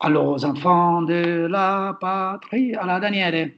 Allora, 0.00 0.46
enfants 0.46 1.06
de 1.06 1.48
la 1.48 1.96
patrie. 1.98 2.76
Allora, 2.76 3.00
Daniele, 3.00 3.56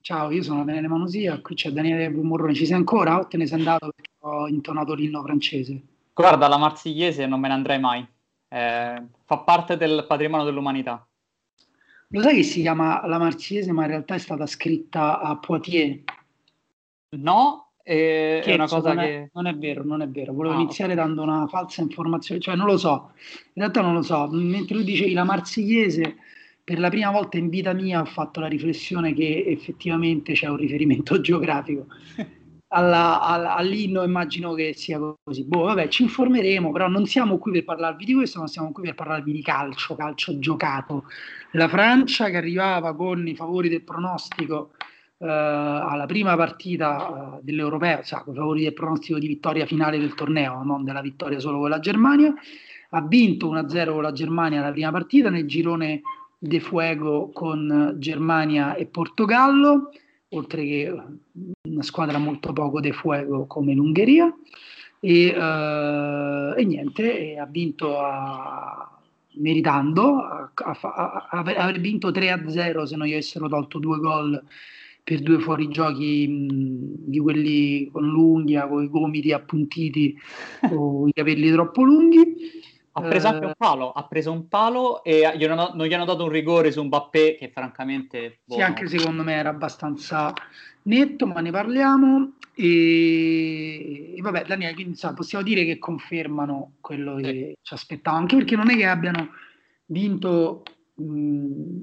ciao, 0.00 0.32
io 0.32 0.42
sono 0.42 0.64
Daniele 0.64 0.88
Manusia, 0.88 1.40
qui 1.40 1.54
c'è 1.54 1.70
Daniele 1.70 2.10
Morrone. 2.10 2.54
Ci 2.54 2.66
sei 2.66 2.74
ancora 2.74 3.20
o 3.20 3.28
te 3.28 3.36
ne 3.36 3.46
sei 3.46 3.58
andato 3.58 3.92
perché 3.94 4.10
ho 4.18 4.48
intonato 4.48 4.94
l'inno 4.94 5.22
francese? 5.22 5.80
Guarda, 6.12 6.48
la 6.48 6.56
marsigliese 6.56 7.26
non 7.26 7.38
me 7.38 7.46
ne 7.46 7.54
andrei 7.54 7.78
mai. 7.78 8.04
Eh, 8.48 9.02
fa 9.24 9.38
parte 9.38 9.76
del 9.76 10.04
patrimonio 10.08 10.44
dell'umanità. 10.44 11.06
Lo 12.08 12.20
sai 12.20 12.34
che 12.34 12.42
si 12.42 12.62
chiama 12.62 13.06
la 13.06 13.18
marsigliese, 13.18 13.70
ma 13.70 13.82
in 13.82 13.88
realtà 13.90 14.16
è 14.16 14.18
stata 14.18 14.46
scritta 14.46 15.20
a 15.20 15.36
Poitiers? 15.36 16.02
No, 17.10 17.65
eh, 17.88 18.42
è 18.42 18.54
una 18.54 18.66
cosa 18.66 18.94
non 18.94 19.04
che... 19.04 19.14
È, 19.14 19.30
non 19.34 19.46
è 19.46 19.54
vero, 19.54 19.84
non 19.84 20.02
è 20.02 20.08
vero. 20.08 20.32
Volevo 20.32 20.56
Ah, 20.56 20.58
iniziare 20.58 20.96
dando 20.96 21.22
una 21.22 21.46
falsa 21.46 21.82
informazione, 21.82 22.40
cioè 22.40 22.56
non 22.56 22.66
lo 22.66 22.76
so, 22.76 23.12
in 23.52 23.62
realtà 23.62 23.80
non 23.80 23.94
lo 23.94 24.02
so. 24.02 24.28
Mentre 24.32 24.76
tu 24.78 24.82
dicevi 24.82 25.12
la 25.12 25.22
marsigliese, 25.22 26.16
per 26.64 26.80
la 26.80 26.88
prima 26.88 27.12
volta 27.12 27.38
in 27.38 27.48
vita 27.48 27.72
mia 27.72 28.00
ho 28.00 28.04
fatto 28.04 28.40
la 28.40 28.48
riflessione 28.48 29.14
che 29.14 29.44
effettivamente 29.46 30.32
c'è 30.32 30.48
un 30.48 30.56
riferimento 30.56 31.20
geografico. 31.22 31.86
Alla, 32.68 33.20
alla, 33.20 33.54
all'inno 33.54 34.02
immagino 34.02 34.52
che 34.54 34.74
sia 34.74 34.98
così. 35.22 35.44
Boh, 35.44 35.62
vabbè, 35.62 35.86
ci 35.86 36.02
informeremo, 36.02 36.72
però 36.72 36.88
non 36.88 37.06
siamo 37.06 37.38
qui 37.38 37.52
per 37.52 37.64
parlarvi 37.64 38.04
di 38.04 38.14
questo, 38.14 38.40
ma 38.40 38.48
siamo 38.48 38.72
qui 38.72 38.82
per 38.82 38.96
parlarvi 38.96 39.30
di 39.30 39.42
calcio, 39.42 39.94
calcio 39.94 40.40
giocato. 40.40 41.04
La 41.52 41.68
Francia 41.68 42.28
che 42.30 42.36
arrivava 42.36 42.96
con 42.96 43.28
i 43.28 43.36
favori 43.36 43.68
del 43.68 43.84
pronostico 43.84 44.72
eh, 45.18 45.26
alla 45.26 46.04
prima 46.06 46.36
partita 46.36 47.38
eh, 47.38 47.40
dell'Europeo, 47.42 48.02
cioè, 48.02 48.22
con 48.22 48.34
favori 48.34 48.62
del 48.62 48.74
pronostico 48.74 49.18
di 49.18 49.26
vittoria 49.26 49.64
finale 49.64 49.98
del 49.98 50.14
torneo, 50.14 50.62
non 50.62 50.84
della 50.84 51.00
vittoria 51.00 51.38
solo 51.38 51.58
con 51.58 51.70
la 51.70 51.80
Germania, 51.80 52.34
ha 52.90 53.00
vinto 53.00 53.52
1-0 53.52 53.92
con 53.92 54.02
la 54.02 54.12
Germania 54.12 54.60
la 54.60 54.72
prima 54.72 54.90
partita 54.90 55.30
nel 55.30 55.46
girone 55.46 56.02
de 56.38 56.60
fuego 56.60 57.30
con 57.32 57.94
Germania 57.98 58.74
e 58.74 58.86
Portogallo, 58.86 59.90
oltre 60.30 60.64
che 60.64 61.02
una 61.68 61.82
squadra 61.82 62.18
molto 62.18 62.52
poco 62.52 62.80
de 62.80 62.92
fuego 62.92 63.46
come 63.46 63.74
l'Ungheria. 63.74 64.32
E, 65.00 65.26
eh, 65.28 66.54
e 66.56 66.64
niente, 66.64 67.32
e 67.32 67.38
ha 67.38 67.46
vinto 67.46 67.98
a, 67.98 68.98
meritando, 69.34 70.16
a, 70.22 70.50
a, 70.54 71.28
aver 71.30 71.80
vinto 71.80 72.10
3-0 72.10 72.82
se 72.82 72.96
non 72.96 73.06
gli 73.06 73.12
avessero 73.12 73.48
tolto 73.48 73.78
due 73.78 73.98
gol 73.98 74.42
per 75.06 75.20
due 75.20 75.38
fuorigiochi 75.38 76.26
mh, 76.26 76.94
di 77.08 77.20
quelli 77.20 77.88
con 77.92 78.04
l'unghia, 78.04 78.66
con 78.66 78.82
i 78.82 78.88
gomiti 78.88 79.30
appuntiti 79.30 80.18
o 80.74 81.06
i 81.06 81.12
capelli 81.12 81.48
troppo 81.52 81.84
lunghi. 81.84 82.34
Ha 82.90 83.02
preso 83.02 83.28
anche 83.28 83.44
un 83.44 83.54
palo, 83.56 83.92
ha 83.92 84.04
preso 84.08 84.32
un 84.32 84.48
palo 84.48 85.04
e 85.04 85.30
gli 85.36 85.44
hanno, 85.44 85.70
non 85.74 85.86
gli 85.86 85.94
hanno 85.94 86.06
dato 86.06 86.24
un 86.24 86.30
rigore 86.30 86.72
su 86.72 86.82
Mbappé 86.82 87.36
che 87.38 87.50
francamente... 87.50 88.40
Boh, 88.46 88.54
sì, 88.56 88.62
anche 88.62 88.88
secondo 88.88 89.22
me 89.22 89.34
era 89.34 89.50
abbastanza 89.50 90.32
netto, 90.84 91.26
ma 91.26 91.40
ne 91.40 91.52
parliamo. 91.52 92.32
E, 92.54 94.16
e 94.16 94.20
vabbè, 94.20 94.44
Daniele, 94.46 94.74
quindi 94.74 94.92
insomma, 94.92 95.14
possiamo 95.14 95.44
dire 95.44 95.64
che 95.64 95.78
confermano 95.78 96.78
quello 96.80 97.14
che 97.16 97.52
sì. 97.52 97.58
ci 97.62 97.74
aspettavamo, 97.74 98.22
anche 98.22 98.36
perché 98.36 98.56
non 98.56 98.70
è 98.70 98.74
che 98.74 98.86
abbiano 98.86 99.28
vinto 99.84 100.62
mh, 100.94 101.80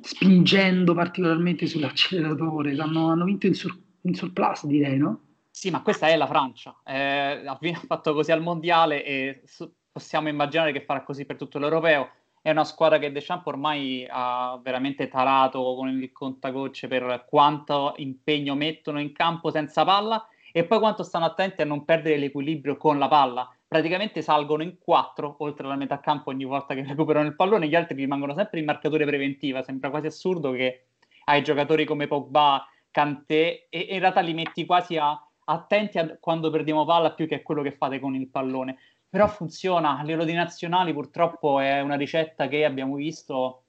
spingendo 0.00 0.94
particolarmente 0.94 1.66
sull'acceleratore, 1.66 2.76
hanno, 2.78 3.08
hanno 3.08 3.24
vinto 3.24 3.46
in, 3.46 3.54
sur, 3.54 3.76
in, 4.02 4.14
surplus, 4.14 4.66
direi, 4.66 4.98
no? 4.98 5.20
Sì, 5.50 5.70
ma 5.70 5.82
questa 5.82 6.08
è 6.08 6.16
la 6.16 6.26
Francia. 6.26 6.76
Eh, 6.84 7.46
ha 7.46 7.58
fatto 7.86 8.12
così 8.12 8.32
al 8.32 8.42
mondiale 8.42 9.04
e 9.04 9.42
su, 9.44 9.70
possiamo 9.92 10.28
immaginare 10.28 10.72
che 10.72 10.84
farà 10.84 11.04
così 11.04 11.24
per 11.24 11.36
tutto 11.36 11.58
l'europeo. 11.58 12.10
È 12.42 12.50
una 12.50 12.64
squadra 12.64 12.98
che 12.98 13.12
Deschamps 13.12 13.46
ormai 13.46 14.06
ha 14.10 14.60
veramente 14.62 15.08
tarato 15.08 15.62
con 15.76 15.88
il 15.88 16.12
contagocce 16.12 16.88
per 16.88 17.24
quanto 17.28 17.94
impegno 17.96 18.54
mettono 18.54 19.00
in 19.00 19.12
campo 19.12 19.50
senza 19.50 19.84
palla 19.84 20.26
e 20.52 20.64
poi 20.64 20.78
quanto 20.78 21.02
stanno 21.02 21.24
attenti 21.24 21.62
a 21.62 21.64
non 21.64 21.84
perdere 21.84 22.18
l'equilibrio 22.18 22.76
con 22.76 22.98
la 22.98 23.08
palla. 23.08 23.48
Praticamente 23.74 24.22
salgono 24.22 24.62
in 24.62 24.78
quattro 24.78 25.34
oltre 25.40 25.66
la 25.66 25.74
metà 25.74 25.98
campo 25.98 26.30
ogni 26.30 26.44
volta 26.44 26.74
che 26.74 26.84
recuperano 26.86 27.26
il 27.26 27.34
pallone, 27.34 27.66
gli 27.66 27.74
altri 27.74 27.96
rimangono 27.96 28.32
sempre 28.32 28.60
in 28.60 28.66
marcatura 28.66 29.04
preventiva. 29.04 29.64
Sembra 29.64 29.90
quasi 29.90 30.06
assurdo 30.06 30.52
che 30.52 30.90
hai 31.24 31.42
giocatori 31.42 31.84
come 31.84 32.06
Pogba, 32.06 32.64
Kanté 32.92 33.66
e 33.68 33.80
in 33.90 33.98
realtà 33.98 34.20
li 34.20 34.32
metti 34.32 34.64
quasi 34.64 34.96
a, 34.96 35.20
attenti 35.46 35.98
a 35.98 36.16
quando 36.20 36.50
perdiamo 36.50 36.84
palla 36.84 37.14
più 37.14 37.26
che 37.26 37.34
a 37.34 37.42
quello 37.42 37.62
che 37.62 37.72
fate 37.72 37.98
con 37.98 38.14
il 38.14 38.28
pallone 38.28 38.78
però 39.08 39.26
funziona. 39.26 39.98
A 39.98 40.04
livello 40.04 40.24
di 40.24 40.34
nazionali 40.34 40.92
purtroppo 40.92 41.58
è 41.58 41.80
una 41.80 41.96
ricetta 41.96 42.46
che 42.46 42.64
abbiamo 42.64 42.94
visto 42.94 43.64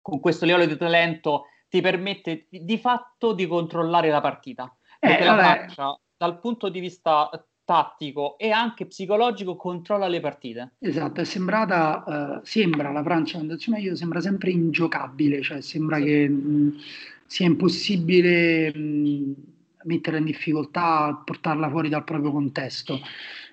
con 0.00 0.20
questo 0.20 0.46
livello 0.46 0.64
di 0.64 0.78
talento 0.78 1.48
ti 1.68 1.82
permette 1.82 2.46
di 2.48 2.78
fatto 2.78 3.34
di 3.34 3.46
controllare 3.46 4.08
la 4.08 4.22
partita. 4.22 4.74
Perché 4.98 5.22
eh, 5.22 5.26
la 5.26 5.36
Francia 5.36 6.00
dal 6.16 6.38
punto 6.38 6.70
di 6.70 6.80
vista 6.80 7.28
tattico 7.64 8.36
e 8.38 8.50
anche 8.50 8.86
psicologico 8.86 9.56
controlla 9.56 10.06
le 10.06 10.20
partite. 10.20 10.72
Esatto, 10.78 11.20
è 11.20 11.24
sembrata, 11.24 12.40
uh, 12.40 12.44
sembra 12.44 12.92
la 12.92 13.02
Francia, 13.02 13.40
io 13.78 13.96
sembra 13.96 14.20
sempre 14.20 14.50
ingiocabile, 14.50 15.42
cioè 15.42 15.60
sembra 15.60 15.96
sì. 15.96 16.04
che 16.04 16.28
mh, 16.28 16.76
sia 17.26 17.46
impossibile 17.46 18.76
mh, 18.76 19.34
metterla 19.84 20.18
in 20.18 20.24
difficoltà, 20.24 21.20
portarla 21.24 21.68
fuori 21.68 21.88
dal 21.88 22.04
proprio 22.04 22.32
contesto. 22.32 23.00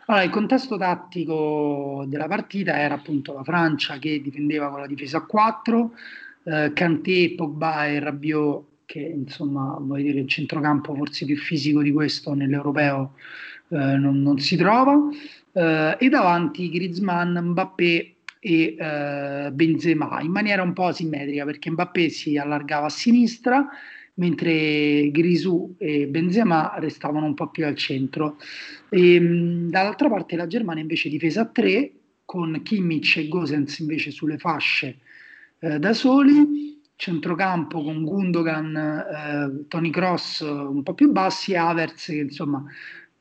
Allora, 0.08 0.26
il 0.26 0.32
contesto 0.32 0.78
tattico 0.78 2.04
della 2.08 2.28
partita 2.28 2.78
era 2.78 2.96
appunto 2.96 3.34
la 3.34 3.44
Francia 3.44 3.98
che 3.98 4.22
difendeva 4.22 4.70
con 4.70 4.82
la 4.82 4.88
difesa 4.88 5.20
a 5.20 5.26
4, 5.26 5.92
eh, 6.44 6.72
Kanté, 6.74 7.34
Pogba 7.36 7.88
e 7.88 8.00
Rabiot 8.00 8.70
che 8.92 9.00
insomma, 9.00 9.78
voglio 9.80 10.04
dire, 10.04 10.20
il 10.20 10.28
centrocampo 10.28 10.94
forse 10.94 11.24
più 11.24 11.38
fisico 11.38 11.82
di 11.82 11.94
questo 11.94 12.34
nell'europeo 12.34 13.14
eh, 13.14 13.61
non, 13.78 14.22
non, 14.22 14.38
si 14.40 14.56
trova, 14.56 14.98
eh, 15.54 15.98
e 16.00 16.09
davanti 16.09 16.70
Griezmann, 16.70 17.38
Mbappé 17.38 18.16
e 18.40 18.76
eh, 18.78 19.52
Benzema 19.52 20.20
in 20.22 20.32
maniera 20.32 20.64
un 20.64 20.74
po' 20.74 20.88
asimmetrica 20.88 21.46
perché 21.46 21.70
Mbappé 21.70 22.09
si 22.09 22.38
allargava 22.38 22.88
a 22.88 22.90
sinistra 22.90 23.68
mentre 24.16 25.09
Grisù 25.12 25.76
e 25.78 26.08
Benzema 26.08 26.74
restavano 26.78 27.26
un 27.26 27.34
po' 27.34 27.50
più 27.50 27.66
al 27.66 27.76
centro. 27.76 28.38
E, 28.90 29.16
ehm, 29.16 29.70
dall'altra 29.70 30.09
parte 30.09 30.36
la 30.36 30.48
Germania 30.48 30.82
invece 30.82 31.09
difesa 31.09 31.42
a 31.42 31.46
tre, 31.46 31.92
con 32.26 32.62
Kimmich 32.64 33.18
e 33.18 33.28
Gosens 33.28 33.80
invece 33.80 34.12
sulle 34.12 34.38
fasce 34.38 35.00
eh, 35.59 35.80
da 35.80 35.94
soli, 35.94 36.80
centrocampo 36.96 37.82
con 37.82 38.03
Gundogan, 38.03 38.76
eh, 38.76 39.68
Tony 39.68 39.90
Cross 39.90 40.42
un 40.42 40.84
po' 40.84 40.94
più 40.94 41.12
bassi 41.12 41.53
e 41.53 41.58
Havertz 41.58 42.06
che 42.06 42.20
insomma 42.20 42.64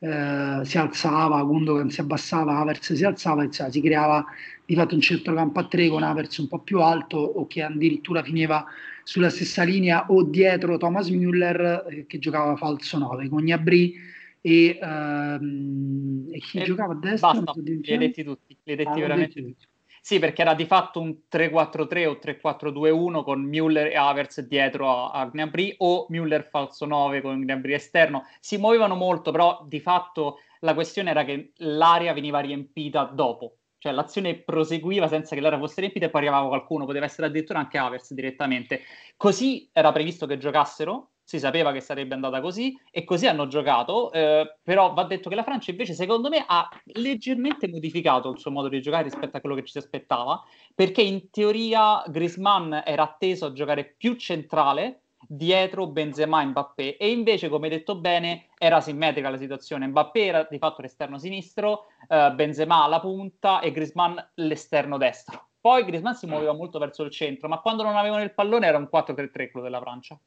eh, 0.03 0.61
si 0.63 0.77
alzava, 0.79 1.43
Gundogan 1.43 1.91
si 1.91 2.01
abbassava, 2.01 2.57
Havertz 2.57 2.93
si 2.93 3.03
alzava, 3.03 3.43
insomma, 3.43 3.69
si 3.69 3.81
creava 3.81 4.25
di 4.65 4.73
fatto 4.73 4.95
un 4.95 5.01
centrocampo 5.01 5.59
a 5.59 5.67
tre 5.67 5.89
con 5.89 6.01
Havertz 6.01 6.37
un 6.37 6.47
po' 6.47 6.59
più 6.59 6.81
alto 6.81 7.17
o 7.17 7.45
che 7.45 7.61
addirittura 7.61 8.23
finiva 8.23 8.65
sulla 9.03 9.29
stessa 9.29 9.61
linea 9.61 10.05
o 10.09 10.23
dietro 10.23 10.77
Thomas 10.77 11.09
Müller 11.09 11.85
eh, 11.87 12.05
che 12.07 12.17
giocava 12.17 12.55
falso 12.55 12.97
9 12.97 13.29
con 13.29 13.43
Gnabry 13.43 13.93
e, 14.41 14.79
ehm, 14.81 16.29
e 16.31 16.39
chi 16.39 16.59
e 16.59 16.63
giocava 16.63 16.93
a 16.93 16.97
destra? 16.97 17.33
Basta, 17.33 17.61
li 17.61 17.81
hai 17.85 17.97
detti 17.99 18.23
tutti, 18.23 18.57
li 18.63 18.71
hai 18.71 18.77
detti 18.77 18.89
ah, 18.89 19.01
veramente 19.01 19.41
tutti. 19.43 19.67
Sì, 20.03 20.17
perché 20.17 20.41
era 20.41 20.55
di 20.55 20.65
fatto 20.65 20.99
un 20.99 21.15
3-4-3 21.29 22.07
o 22.07 22.17
3-4-2-1 22.19 23.23
con 23.23 23.45
Müller 23.45 23.91
e 23.91 23.95
Havertz 23.95 24.41
dietro 24.41 24.89
a, 24.89 25.11
a 25.11 25.29
Gnabry 25.29 25.75
o 25.77 26.07
Müller 26.09 26.43
falso 26.49 26.85
9 26.85 27.21
con 27.21 27.39
Gnabry 27.39 27.73
esterno. 27.73 28.25
Si 28.39 28.57
muovevano 28.57 28.95
molto, 28.95 29.31
però 29.31 29.63
di 29.67 29.79
fatto 29.79 30.39
la 30.61 30.73
questione 30.73 31.11
era 31.11 31.23
che 31.23 31.51
l'area 31.57 32.13
veniva 32.13 32.39
riempita 32.39 33.03
dopo 33.05 33.57
cioè 33.81 33.93
l'azione 33.93 34.35
proseguiva 34.35 35.07
senza 35.07 35.33
che 35.33 35.41
l'area 35.41 35.57
fosse 35.57 35.79
riempita 35.79 36.05
e 36.05 36.11
poi 36.11 36.21
arrivava 36.21 36.47
qualcuno, 36.47 36.85
poteva 36.85 37.05
essere 37.05 37.25
addirittura 37.25 37.57
anche 37.57 37.79
Avers 37.79 38.13
direttamente. 38.13 38.81
Così 39.17 39.71
era 39.73 39.91
previsto 39.91 40.27
che 40.27 40.37
giocassero, 40.37 41.10
si 41.31 41.39
sapeva 41.39 41.71
che 41.71 41.79
sarebbe 41.79 42.13
andata 42.13 42.41
così 42.41 42.77
e 42.91 43.05
così 43.05 43.25
hanno 43.25 43.47
giocato, 43.47 44.11
eh, 44.11 44.57
però 44.61 44.91
va 44.91 45.05
detto 45.05 45.29
che 45.29 45.35
la 45.35 45.43
Francia 45.43 45.71
invece 45.71 45.93
secondo 45.93 46.27
me 46.27 46.43
ha 46.45 46.67
leggermente 46.95 47.69
modificato 47.69 48.29
il 48.31 48.37
suo 48.37 48.51
modo 48.51 48.67
di 48.67 48.81
giocare 48.81 49.03
rispetto 49.03 49.37
a 49.37 49.39
quello 49.39 49.55
che 49.55 49.63
ci 49.63 49.71
si 49.71 49.77
aspettava, 49.77 50.43
perché 50.75 51.01
in 51.01 51.29
teoria 51.29 52.03
Griezmann 52.07 52.73
era 52.83 53.03
atteso 53.03 53.45
a 53.45 53.53
giocare 53.53 53.95
più 53.97 54.15
centrale, 54.15 55.03
dietro 55.25 55.87
Benzema 55.87 56.41
e 56.41 56.45
Mbappé 56.47 56.97
e 56.97 57.11
invece 57.11 57.47
come 57.47 57.69
detto 57.69 57.95
bene 57.95 58.47
era 58.57 58.81
simmetrica 58.81 59.29
la 59.29 59.37
situazione. 59.37 59.87
Mbappé 59.87 60.25
era 60.25 60.47
di 60.49 60.57
fatto 60.57 60.81
l'esterno 60.81 61.17
sinistro 61.17 61.85
eh, 62.09 62.29
Benzema 62.35 62.83
alla 62.83 62.99
punta 62.99 63.61
e 63.61 63.71
Griezmann 63.71 64.17
l'esterno 64.33 64.97
destro. 64.97 65.47
Poi 65.61 65.85
Griezmann 65.85 66.13
si 66.13 66.25
muoveva 66.27 66.51
molto 66.51 66.77
verso 66.77 67.03
il 67.03 67.11
centro 67.11 67.47
ma 67.47 67.61
quando 67.61 67.83
non 67.83 67.95
avevano 67.95 68.21
il 68.21 68.33
pallone 68.33 68.67
era 68.67 68.77
un 68.77 68.89
4-3-3 68.91 69.51
quello 69.51 69.61
della 69.61 69.79
Francia 69.79 70.19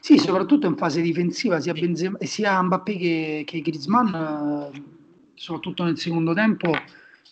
sì, 0.00 0.18
soprattutto 0.18 0.66
in 0.66 0.76
fase 0.76 1.00
difensiva 1.00 1.60
sia, 1.60 1.72
Benzema, 1.72 2.18
sia 2.22 2.60
Mbappé 2.62 2.96
che, 2.96 3.42
che 3.46 3.60
Griezmann, 3.60 4.14
eh, 4.14 4.82
soprattutto 5.34 5.84
nel 5.84 5.98
secondo 5.98 6.32
tempo, 6.32 6.72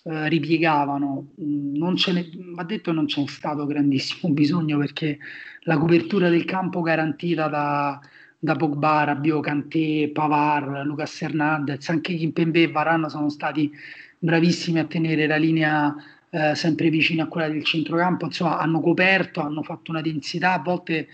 eh, 0.05 0.29
ripiegavano. 0.29 1.32
Mm, 1.41 1.76
non 1.76 1.97
ce 1.97 2.12
ne, 2.12 2.29
va 2.55 2.62
detto 2.65 2.93
non 2.93 3.06
c'è 3.06 3.25
stato 3.26 3.67
grandissimo 3.67 4.32
bisogno 4.35 4.79
perché 4.79 5.19
la 5.62 5.76
copertura 5.79 6.29
del 6.29 6.44
campo 6.44 6.81
garantita 6.82 7.49
da, 7.49 8.00
da 8.38 8.56
Pogba, 8.56 9.05
Rabiot, 9.05 9.43
Kanté, 9.43 10.11
Pavar, 10.12 10.85
Lucas 10.85 11.21
Hernandez, 11.23 11.88
anche 11.88 12.14
Kimpembe 12.14 12.62
e 12.62 12.71
Varane 12.71 13.09
sono 13.09 13.29
stati 13.29 13.71
bravissimi 14.19 14.79
a 14.79 14.85
tenere 14.85 15.26
la 15.26 15.37
linea 15.37 15.94
eh, 16.31 16.55
sempre 16.55 16.91
vicina 16.91 17.25
a 17.25 17.26
quella 17.26 17.49
del 17.49 17.64
centrocampo, 17.64 18.26
insomma 18.26 18.59
hanno 18.59 18.81
coperto, 18.81 19.41
hanno 19.41 19.62
fatto 19.62 19.91
una 19.91 20.00
densità, 20.00 20.55
a 20.55 20.59
volte 20.59 21.09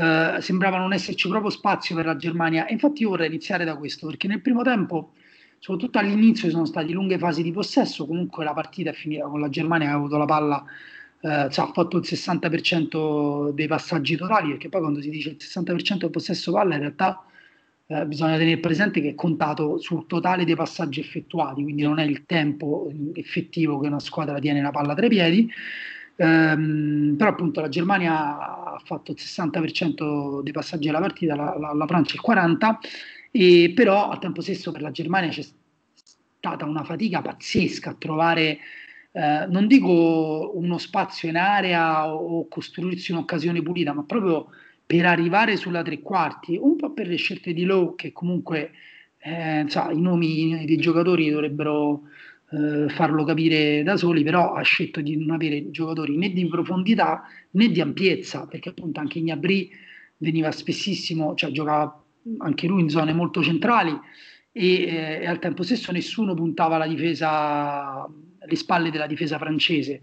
eh, 0.00 0.40
sembrava 0.40 0.78
non 0.78 0.92
esserci 0.92 1.28
proprio 1.28 1.50
spazio 1.50 1.94
per 1.94 2.06
la 2.06 2.16
Germania 2.16 2.66
e 2.66 2.72
infatti 2.72 3.02
io 3.02 3.10
vorrei 3.10 3.26
iniziare 3.26 3.64
da 3.64 3.76
questo 3.76 4.06
perché 4.06 4.26
nel 4.28 4.40
primo 4.40 4.62
tempo 4.62 5.12
soprattutto 5.58 5.98
all'inizio 5.98 6.48
sono 6.48 6.64
state 6.64 6.90
lunghe 6.92 7.18
fasi 7.18 7.42
di 7.42 7.52
possesso, 7.52 8.06
comunque 8.06 8.44
la 8.44 8.54
partita 8.54 8.90
è 8.90 8.92
finita 8.94 9.26
con 9.26 9.40
la 9.40 9.50
Germania 9.50 9.88
che 9.88 9.92
ha 9.92 9.96
avuto 9.96 10.16
la 10.16 10.24
palla, 10.24 10.64
eh, 11.20 11.48
cioè, 11.50 11.66
ha 11.66 11.72
fatto 11.72 11.98
il 11.98 12.04
60% 12.06 13.50
dei 13.52 13.66
passaggi 13.66 14.16
totali, 14.16 14.48
perché 14.48 14.70
poi 14.70 14.80
quando 14.80 15.02
si 15.02 15.10
dice 15.10 15.28
il 15.30 15.36
60% 15.38 15.98
del 15.98 16.10
possesso 16.10 16.50
palla 16.50 16.74
in 16.74 16.80
realtà 16.80 17.22
eh, 17.88 18.06
bisogna 18.06 18.38
tenere 18.38 18.58
presente 18.58 19.02
che 19.02 19.10
è 19.10 19.14
contato 19.14 19.78
sul 19.78 20.06
totale 20.06 20.44
dei 20.46 20.56
passaggi 20.56 21.00
effettuati, 21.00 21.62
quindi 21.62 21.82
non 21.82 21.98
è 21.98 22.04
il 22.04 22.24
tempo 22.24 22.90
effettivo 23.12 23.78
che 23.80 23.88
una 23.88 24.00
squadra 24.00 24.38
tiene 24.38 24.62
la 24.62 24.70
palla 24.70 24.94
tra 24.94 25.04
i 25.04 25.10
piedi. 25.10 25.50
Um, 26.22 27.14
però 27.16 27.30
appunto 27.30 27.62
la 27.62 27.70
Germania 27.70 28.74
ha 28.74 28.80
fatto 28.84 29.12
il 29.12 29.16
60% 29.18 30.42
dei 30.42 30.52
passaggi 30.52 30.84
della 30.84 31.00
partita, 31.00 31.34
la, 31.34 31.56
la, 31.58 31.72
la 31.72 31.86
Francia 31.86 32.14
il 32.14 32.20
40%, 32.22 32.76
e 33.30 33.72
però 33.74 34.10
al 34.10 34.18
tempo 34.18 34.42
stesso 34.42 34.70
per 34.70 34.82
la 34.82 34.90
Germania 34.90 35.30
c'è 35.30 35.42
stata 36.02 36.66
una 36.66 36.84
fatica 36.84 37.22
pazzesca 37.22 37.90
a 37.90 37.94
trovare, 37.94 38.58
eh, 39.12 39.46
non 39.48 39.66
dico 39.66 40.52
uno 40.54 40.76
spazio 40.76 41.30
in 41.30 41.36
area 41.36 42.14
o, 42.14 42.46
costruirsi 42.48 43.12
un'occasione 43.12 43.62
pulita, 43.62 43.94
ma 43.94 44.02
proprio 44.02 44.48
per 44.84 45.06
arrivare 45.06 45.56
sulla 45.56 45.82
tre 45.82 46.00
quarti, 46.00 46.58
un 46.60 46.76
po' 46.76 46.92
per 46.92 47.06
le 47.06 47.16
scelte 47.16 47.54
di 47.54 47.64
Lowe 47.64 47.94
che 47.96 48.12
comunque 48.12 48.72
eh, 49.20 49.64
so, 49.68 49.88
i 49.90 50.00
nomi 50.00 50.66
dei 50.66 50.76
giocatori 50.76 51.30
dovrebbero 51.30 52.02
eh, 52.52 52.88
farlo 52.88 53.24
capire 53.24 53.82
da 53.82 53.96
soli, 53.96 54.22
però 54.24 54.54
ha 54.54 54.62
scelto 54.62 55.00
di 55.00 55.16
non 55.16 55.30
avere 55.30 55.70
giocatori 55.70 56.16
né 56.16 56.32
di 56.32 56.46
profondità 56.48 57.22
né 57.52 57.70
di 57.70 57.80
ampiezza, 57.80 58.46
perché 58.46 58.70
appunto 58.70 58.98
anche 59.00 59.20
Gnabry 59.20 59.70
veniva 60.16 60.50
spessissimo, 60.50 61.34
cioè 61.34 61.50
giocava 61.50 62.02
anche 62.38 62.66
lui 62.66 62.82
in 62.82 62.90
zone 62.90 63.12
molto 63.12 63.42
centrali 63.42 63.96
e, 64.52 64.82
eh, 64.82 65.20
e 65.22 65.26
al 65.26 65.38
tempo 65.38 65.62
stesso 65.62 65.92
nessuno 65.92 66.34
puntava 66.34 66.76
la 66.76 66.86
difesa, 66.86 68.08
le 68.44 68.56
spalle 68.56 68.90
della 68.90 69.06
difesa 69.06 69.38
francese. 69.38 70.00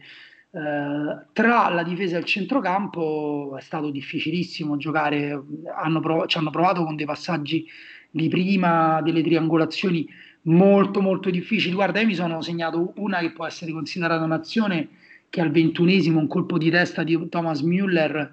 Uh, 0.50 1.28
tra 1.34 1.68
la 1.70 1.84
difesa 1.84 2.16
e 2.16 2.20
il 2.20 2.26
centrocampo 2.26 3.56
è 3.58 3.62
stato 3.62 3.90
difficilissimo 3.92 4.78
giocare, 4.78 5.44
hanno 5.76 6.00
prov- 6.00 6.26
ci 6.28 6.38
hanno 6.38 6.50
provato 6.50 6.86
con 6.86 6.96
dei 6.96 7.06
passaggi 7.06 7.68
di 8.10 8.30
prima, 8.30 9.02
delle 9.02 9.22
triangolazioni 9.22 10.08
molto 10.48 11.02
molto 11.02 11.30
difficili. 11.30 11.74
Guarda, 11.74 12.00
io 12.00 12.08
mi 12.08 12.16
sono 12.16 12.42
segnato 12.42 12.94
una 12.98 13.20
che 13.20 13.32
può 13.32 13.46
essere 13.46 13.72
considerata 13.72 14.24
un'azione 14.24 14.90
che 15.30 15.42
al 15.42 15.52
ventunesimo 15.52 16.20
un 16.20 16.28
colpo 16.28 16.58
di 16.58 16.70
testa 16.70 17.04
di 17.04 17.28
Thomas 17.30 17.62
Müller 17.62 18.30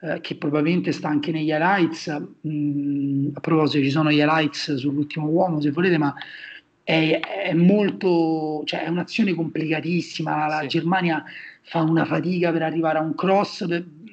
eh, 0.00 0.20
che 0.20 0.36
probabilmente 0.36 0.92
sta 0.92 1.08
anche 1.08 1.32
negli 1.32 1.50
highlights. 1.50 2.16
Mm, 2.46 3.30
a 3.34 3.40
proposito, 3.40 3.84
ci 3.84 3.90
sono 3.90 4.10
gli 4.10 4.18
highlights 4.18 4.74
sull'ultimo 4.76 5.26
uomo, 5.26 5.60
se 5.60 5.70
volete, 5.70 5.98
ma 5.98 6.14
è, 6.82 7.20
è 7.20 7.52
molto, 7.52 8.62
cioè 8.64 8.84
è 8.84 8.88
un'azione 8.88 9.34
complicatissima. 9.34 10.46
La 10.46 10.60
sì. 10.62 10.68
Germania 10.68 11.22
fa 11.62 11.82
una 11.82 12.06
fatica 12.06 12.50
per 12.50 12.62
arrivare 12.62 12.98
a 12.98 13.02
un 13.02 13.14
cross 13.14 13.66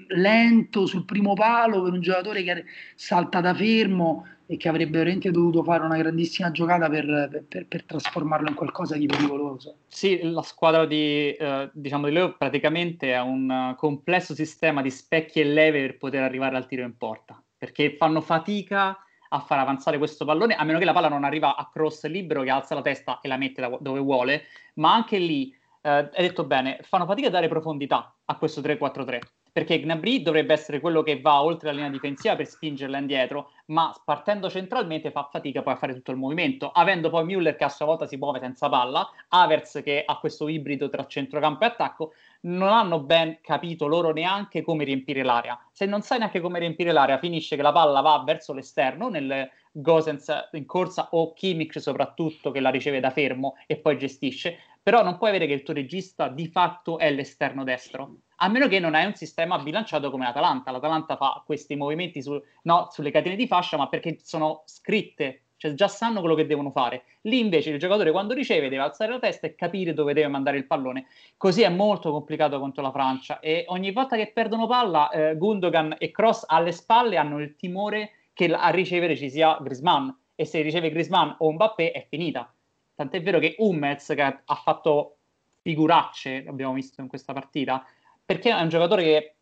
lento 0.09 0.85
sul 0.85 1.05
primo 1.05 1.33
palo 1.33 1.81
per 1.83 1.93
un 1.93 2.01
giocatore 2.01 2.43
che 2.43 2.65
salta 2.95 3.41
da 3.41 3.53
fermo 3.53 4.25
e 4.47 4.57
che 4.57 4.69
avrebbe 4.69 4.99
veramente 4.99 5.31
dovuto 5.31 5.63
fare 5.63 5.83
una 5.83 5.97
grandissima 5.97 6.51
giocata 6.51 6.89
per, 6.89 7.45
per, 7.47 7.65
per 7.67 7.83
trasformarlo 7.83 8.49
in 8.49 8.55
qualcosa 8.55 8.95
di 8.95 9.07
pericoloso. 9.07 9.77
Sì, 9.87 10.19
la 10.21 10.43
squadra 10.43 10.85
di, 10.85 11.31
eh, 11.31 11.69
diciamo 11.73 12.07
di 12.07 12.13
Leo 12.13 12.35
praticamente 12.37 13.15
ha 13.15 13.23
un 13.23 13.73
complesso 13.75 14.35
sistema 14.35 14.81
di 14.81 14.91
specchi 14.91 15.39
e 15.39 15.45
leve 15.45 15.81
per 15.81 15.97
poter 15.97 16.21
arrivare 16.21 16.55
al 16.55 16.67
tiro 16.67 16.83
in 16.83 16.95
porta, 16.95 17.41
perché 17.57 17.95
fanno 17.97 18.21
fatica 18.21 18.97
a 19.29 19.39
far 19.39 19.59
avanzare 19.59 19.97
questo 19.97 20.25
pallone, 20.25 20.55
a 20.55 20.63
meno 20.63 20.77
che 20.77 20.85
la 20.85 20.93
palla 20.93 21.09
non 21.09 21.23
arriva 21.23 21.55
a 21.55 21.67
cross 21.71 22.05
libero 22.05 22.43
che 22.43 22.51
alza 22.51 22.75
la 22.75 22.81
testa 22.81 23.19
e 23.21 23.27
la 23.27 23.37
mette 23.37 23.61
da 23.61 23.75
dove 23.81 23.99
vuole, 23.99 24.43
ma 24.75 24.93
anche 24.93 25.17
lì, 25.17 25.49
eh, 25.81 25.89
hai 25.89 26.09
detto 26.13 26.43
bene, 26.43 26.79
fanno 26.83 27.05
fatica 27.05 27.27
a 27.27 27.31
dare 27.31 27.47
profondità 27.47 28.15
a 28.25 28.37
questo 28.37 28.61
3-4-3 28.61 29.19
perché 29.55 29.79
Gnabry 29.79 30.21
dovrebbe 30.21 30.51
essere 30.51 30.81
quello 30.81 31.01
che 31.01 31.21
va 31.21 31.41
oltre 31.41 31.69
la 31.69 31.75
linea 31.75 31.89
difensiva 31.89 32.35
per 32.35 32.45
spingerla 32.45 32.97
indietro, 32.97 33.51
ma 33.67 33.95
partendo 34.03 34.49
centralmente 34.49 35.11
fa 35.11 35.29
fatica 35.31 35.61
poi 35.61 35.71
a 35.71 35.77
fare 35.77 35.93
tutto 35.93 36.11
il 36.11 36.17
movimento, 36.17 36.71
avendo 36.71 37.09
poi 37.09 37.23
Müller 37.23 37.55
che 37.55 37.63
a 37.63 37.69
sua 37.69 37.85
volta 37.85 38.05
si 38.05 38.17
muove 38.17 38.39
senza 38.39 38.67
palla, 38.67 39.09
Avers 39.29 39.79
che 39.81 40.03
ha 40.05 40.19
questo 40.19 40.49
ibrido 40.49 40.89
tra 40.89 41.07
centrocampo 41.07 41.63
e 41.63 41.67
attacco, 41.67 42.11
non 42.41 42.67
hanno 42.67 42.99
ben 42.99 43.39
capito 43.39 43.87
loro 43.87 44.11
neanche 44.11 44.61
come 44.61 44.83
riempire 44.83 45.23
l'area. 45.23 45.57
Se 45.71 45.85
non 45.85 46.01
sai 46.01 46.17
neanche 46.17 46.41
come 46.41 46.59
riempire 46.59 46.91
l'area, 46.91 47.17
finisce 47.17 47.55
che 47.55 47.61
la 47.61 47.71
palla 47.71 48.01
va 48.01 48.21
verso 48.25 48.51
l'esterno, 48.51 49.07
nel 49.07 49.49
Gosens 49.71 50.49
in 50.51 50.65
corsa 50.65 51.07
o 51.11 51.31
Kimmich 51.31 51.79
soprattutto 51.79 52.51
che 52.51 52.59
la 52.59 52.71
riceve 52.71 52.99
da 52.99 53.09
fermo 53.09 53.55
e 53.67 53.77
poi 53.77 53.97
gestisce, 53.97 54.57
però 54.83 55.01
non 55.01 55.17
puoi 55.17 55.29
avere 55.29 55.47
che 55.47 55.53
il 55.53 55.63
tuo 55.63 55.73
regista 55.73 56.27
di 56.27 56.47
fatto 56.47 56.97
è 56.97 57.09
l'esterno 57.09 57.63
destro 57.63 58.17
a 58.37 58.47
meno 58.49 58.67
che 58.67 58.79
non 58.79 58.95
hai 58.95 59.05
un 59.05 59.15
sistema 59.15 59.57
bilanciato 59.59 60.09
come 60.11 60.25
l'Atalanta. 60.25 60.71
L'Atalanta 60.71 61.15
fa 61.15 61.41
questi 61.45 61.75
movimenti 61.75 62.21
su, 62.21 62.41
no, 62.63 62.87
sulle 62.91 63.11
catene 63.11 63.35
di 63.35 63.47
fascia, 63.47 63.77
ma 63.77 63.87
perché 63.87 64.17
sono 64.21 64.63
scritte, 64.65 65.43
cioè 65.57 65.73
già 65.73 65.87
sanno 65.87 66.19
quello 66.19 66.35
che 66.35 66.45
devono 66.45 66.71
fare. 66.71 67.03
Lì 67.21 67.39
invece 67.39 67.69
il 67.71 67.79
giocatore 67.79 68.11
quando 68.11 68.33
riceve 68.33 68.69
deve 68.69 68.83
alzare 68.83 69.11
la 69.11 69.19
testa 69.19 69.47
e 69.47 69.55
capire 69.55 69.93
dove 69.93 70.13
deve 70.13 70.27
mandare 70.27 70.57
il 70.57 70.67
pallone. 70.67 71.07
Così 71.37 71.61
è 71.61 71.69
molto 71.69 72.11
complicato 72.11 72.59
contro 72.59 72.81
la 72.81 72.91
Francia 72.91 73.39
e 73.39 73.65
ogni 73.67 73.91
volta 73.91 74.15
che 74.15 74.31
perdono 74.33 74.67
palla, 74.67 75.09
eh, 75.09 75.35
Gundogan 75.37 75.95
e 75.97 76.11
Cross 76.11 76.43
alle 76.47 76.71
spalle 76.71 77.17
hanno 77.17 77.39
il 77.39 77.55
timore 77.55 78.11
che 78.33 78.51
a 78.53 78.69
ricevere 78.69 79.15
ci 79.15 79.29
sia 79.29 79.57
Grisman 79.61 80.15
e 80.35 80.45
se 80.45 80.61
riceve 80.61 80.91
Grisman 80.91 81.35
o 81.39 81.51
Mbappé 81.53 81.91
è 81.91 82.05
finita. 82.07 82.53
Tant'è 82.93 83.21
vero 83.21 83.39
che 83.39 83.55
Hummels, 83.57 84.07
che 84.07 84.21
ha 84.21 84.55
fatto 84.55 85.17
figuracce, 85.61 86.45
abbiamo 86.47 86.73
visto 86.73 87.01
in 87.01 87.07
questa 87.07 87.33
partita, 87.33 87.85
perché 88.25 88.49
è 88.49 88.61
un 88.61 88.69
giocatore 88.69 89.03
che 89.03 89.35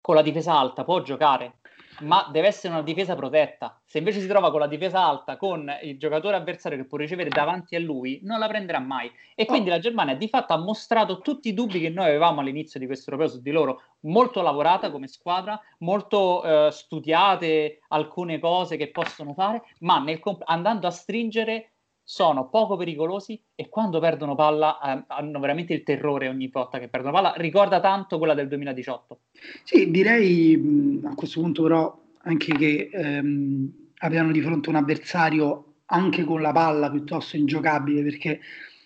con 0.00 0.14
la 0.14 0.22
difesa 0.22 0.58
alta 0.58 0.84
può 0.84 1.00
giocare, 1.02 1.58
ma 2.00 2.28
deve 2.30 2.48
essere 2.48 2.72
una 2.72 2.82
difesa 2.82 3.14
protetta. 3.14 3.80
Se 3.84 3.98
invece 3.98 4.20
si 4.20 4.26
trova 4.26 4.50
con 4.50 4.60
la 4.60 4.66
difesa 4.66 5.04
alta 5.04 5.36
con 5.36 5.70
il 5.82 5.98
giocatore 5.98 6.36
avversario 6.36 6.78
che 6.78 6.84
può 6.84 6.98
ricevere 6.98 7.30
davanti 7.30 7.74
a 7.76 7.80
lui, 7.80 8.20
non 8.22 8.38
la 8.38 8.48
prenderà 8.48 8.78
mai. 8.78 9.10
E 9.34 9.42
oh. 9.42 9.46
quindi 9.46 9.70
la 9.70 9.78
Germania 9.78 10.14
di 10.14 10.28
fatto 10.28 10.52
ha 10.52 10.58
mostrato 10.58 11.20
tutti 11.20 11.48
i 11.48 11.54
dubbi 11.54 11.80
che 11.80 11.88
noi 11.88 12.06
avevamo 12.06 12.40
all'inizio 12.40 12.78
di 12.78 12.86
questo 12.86 13.10
europeo 13.10 13.32
su 13.32 13.40
di 13.40 13.50
loro, 13.50 13.82
molto 14.00 14.42
lavorata 14.42 14.90
come 14.90 15.08
squadra, 15.08 15.60
molto 15.78 16.44
eh, 16.44 16.70
studiate 16.70 17.80
alcune 17.88 18.38
cose 18.38 18.76
che 18.76 18.90
possono 18.90 19.32
fare, 19.34 19.62
ma 19.80 20.04
comp- 20.20 20.42
andando 20.46 20.86
a 20.86 20.90
stringere 20.90 21.75
sono 22.08 22.48
poco 22.48 22.76
pericolosi 22.76 23.42
e 23.56 23.68
quando 23.68 23.98
perdono 23.98 24.36
palla 24.36 24.78
eh, 24.78 25.04
hanno 25.08 25.40
veramente 25.40 25.74
il 25.74 25.82
terrore 25.82 26.28
ogni 26.28 26.46
volta 26.46 26.78
che 26.78 26.86
perdono 26.86 27.12
palla. 27.12 27.34
Ricorda 27.36 27.80
tanto 27.80 28.18
quella 28.18 28.34
del 28.34 28.46
2018. 28.46 29.18
Sì, 29.64 29.90
direi 29.90 31.02
a 31.04 31.14
questo 31.16 31.40
punto 31.40 31.64
però 31.64 32.00
anche 32.18 32.54
che 32.54 32.90
ehm, 32.92 33.72
avevano 33.98 34.30
di 34.30 34.40
fronte 34.40 34.68
un 34.68 34.76
avversario 34.76 35.64
anche 35.86 36.22
con 36.22 36.40
la 36.40 36.52
palla 36.52 36.92
piuttosto 36.92 37.36
ingiocabile 37.36 38.04
perché 38.04 38.38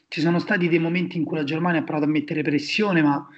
ci 0.09 0.23
sono 0.23 0.39
stati 0.39 0.69
dei 0.69 0.79
momenti 0.79 1.19
in 1.19 1.25
cui 1.25 1.37
la 1.37 1.45
Germania 1.45 1.81
ha 1.81 1.85
provato 1.85 2.07
a 2.07 2.11
mettere 2.11 2.41
pressione 2.41 3.03
ma 3.03 3.29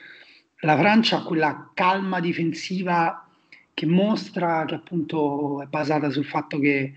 la 0.61 0.79
Francia 0.79 1.17
ha 1.17 1.25
quella 1.25 1.73
calma 1.75 2.21
difensiva 2.21 3.29
che 3.75 3.87
mostra 3.87 4.65
che 4.65 4.77
appunto 4.77 5.61
è 5.61 5.67
basata 5.67 6.09
sul 6.11 6.25
fatto 6.25 6.61
che 6.61 6.95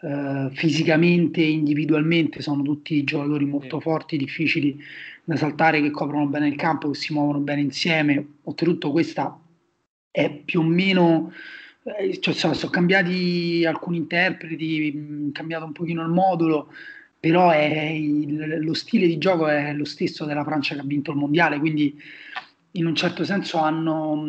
Uh, 0.00 0.48
fisicamente 0.50 1.40
e 1.40 1.50
individualmente 1.50 2.40
sono 2.40 2.62
tutti 2.62 3.02
giocatori 3.02 3.44
molto 3.44 3.80
forti, 3.80 4.16
difficili 4.16 4.80
da 5.24 5.34
saltare, 5.34 5.82
che 5.82 5.90
coprono 5.90 6.26
bene 6.26 6.46
il 6.46 6.54
campo, 6.54 6.90
che 6.90 6.96
si 6.96 7.12
muovono 7.12 7.40
bene 7.40 7.62
insieme. 7.62 8.34
Oltretutto 8.44 8.92
questa 8.92 9.36
è 10.10 10.30
più 10.30 10.60
o 10.60 10.62
meno, 10.62 11.32
eh, 11.98 12.18
cioè, 12.20 12.32
sono, 12.32 12.54
sono, 12.54 12.70
cambiati 12.70 13.64
alcuni 13.66 13.96
interpreti, 13.96 15.30
cambiato 15.32 15.64
un 15.64 15.72
pochino 15.72 16.02
il 16.02 16.10
modulo, 16.10 16.72
però 17.18 17.52
il, 17.52 18.64
lo 18.64 18.74
stile 18.74 19.06
di 19.06 19.18
gioco 19.18 19.48
è 19.48 19.72
lo 19.72 19.84
stesso 19.84 20.24
della 20.24 20.44
Francia 20.44 20.74
che 20.74 20.80
ha 20.80 20.84
vinto 20.84 21.10
il 21.10 21.16
mondiale, 21.16 21.58
quindi 21.58 22.00
in 22.72 22.86
un 22.86 22.94
certo 22.94 23.24
senso 23.24 23.58
hanno, 23.58 24.24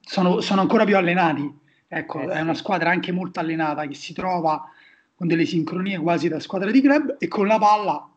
sono, 0.00 0.40
sono 0.40 0.60
ancora 0.60 0.84
più 0.84 0.96
allenati 0.96 1.66
Ecco, 1.88 2.20
eh, 2.20 2.34
è 2.34 2.40
una 2.40 2.54
squadra 2.54 2.90
anche 2.90 3.10
molto 3.10 3.40
allenata 3.40 3.86
che 3.86 3.94
si 3.94 4.12
trova 4.12 4.70
con 5.14 5.26
delle 5.26 5.46
sincronie 5.46 5.98
quasi 5.98 6.28
da 6.28 6.38
squadra 6.38 6.70
di 6.70 6.80
club 6.80 7.16
e 7.18 7.26
con 7.26 7.46
la 7.46 7.58
palla 7.58 8.08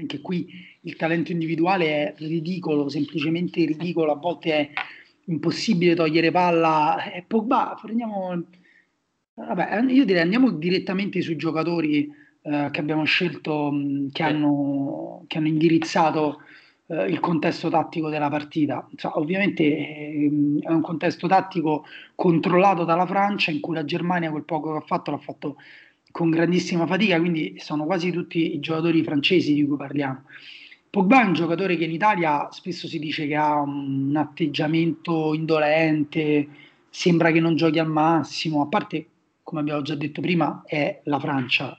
anche 0.00 0.20
qui 0.20 0.48
il 0.82 0.96
talento 0.96 1.32
individuale 1.32 1.86
è 1.86 2.14
ridicolo, 2.18 2.88
semplicemente 2.88 3.64
ridicolo, 3.64 4.12
a 4.12 4.16
volte 4.16 4.52
è 4.52 4.70
impossibile 5.26 5.94
togliere 5.94 6.30
palla. 6.30 7.10
E 7.12 7.24
Pogba, 7.26 7.78
prendiamo... 7.80 8.44
Vabbè, 9.34 9.84
io 9.88 10.04
direi 10.04 10.22
andiamo 10.22 10.50
direttamente 10.50 11.20
sui 11.20 11.36
giocatori 11.36 12.12
eh, 12.42 12.68
che 12.70 12.80
abbiamo 12.80 13.04
scelto, 13.04 13.72
che, 14.10 14.22
hanno, 14.22 15.24
che 15.28 15.38
hanno 15.38 15.46
indirizzato 15.46 16.42
eh, 16.88 17.04
il 17.04 17.20
contesto 17.20 17.68
tattico 17.68 18.08
della 18.08 18.28
partita. 18.28 18.88
Cioè, 18.96 19.12
ovviamente 19.14 19.62
eh, 19.62 20.30
è 20.60 20.70
un 20.70 20.80
contesto 20.80 21.26
tattico 21.26 21.84
controllato 22.14 22.84
dalla 22.84 23.06
Francia, 23.06 23.50
in 23.50 23.60
cui 23.60 23.74
la 23.74 23.84
Germania 23.84 24.30
quel 24.30 24.44
poco 24.44 24.72
che 24.72 24.78
ha 24.78 24.86
fatto 24.86 25.10
l'ha 25.10 25.18
fatto 25.18 25.56
con 26.10 26.30
grandissima 26.30 26.86
fatica, 26.86 27.18
quindi 27.18 27.56
sono 27.58 27.84
quasi 27.84 28.10
tutti 28.10 28.54
i 28.54 28.60
giocatori 28.60 29.02
francesi 29.02 29.54
di 29.54 29.66
cui 29.66 29.76
parliamo. 29.76 30.22
Pogba 30.90 31.22
è 31.22 31.26
un 31.26 31.34
giocatore 31.34 31.76
che 31.76 31.84
in 31.84 31.92
Italia 31.92 32.48
spesso 32.50 32.88
si 32.88 32.98
dice 32.98 33.26
che 33.26 33.36
ha 33.36 33.60
un 33.60 34.14
atteggiamento 34.16 35.34
indolente, 35.34 36.48
sembra 36.88 37.30
che 37.30 37.40
non 37.40 37.54
giochi 37.54 37.78
al 37.78 37.88
massimo, 37.88 38.62
a 38.62 38.66
parte, 38.66 39.06
come 39.42 39.60
abbiamo 39.60 39.82
già 39.82 39.94
detto 39.94 40.22
prima, 40.22 40.62
è 40.64 41.00
la 41.04 41.20
Francia 41.20 41.78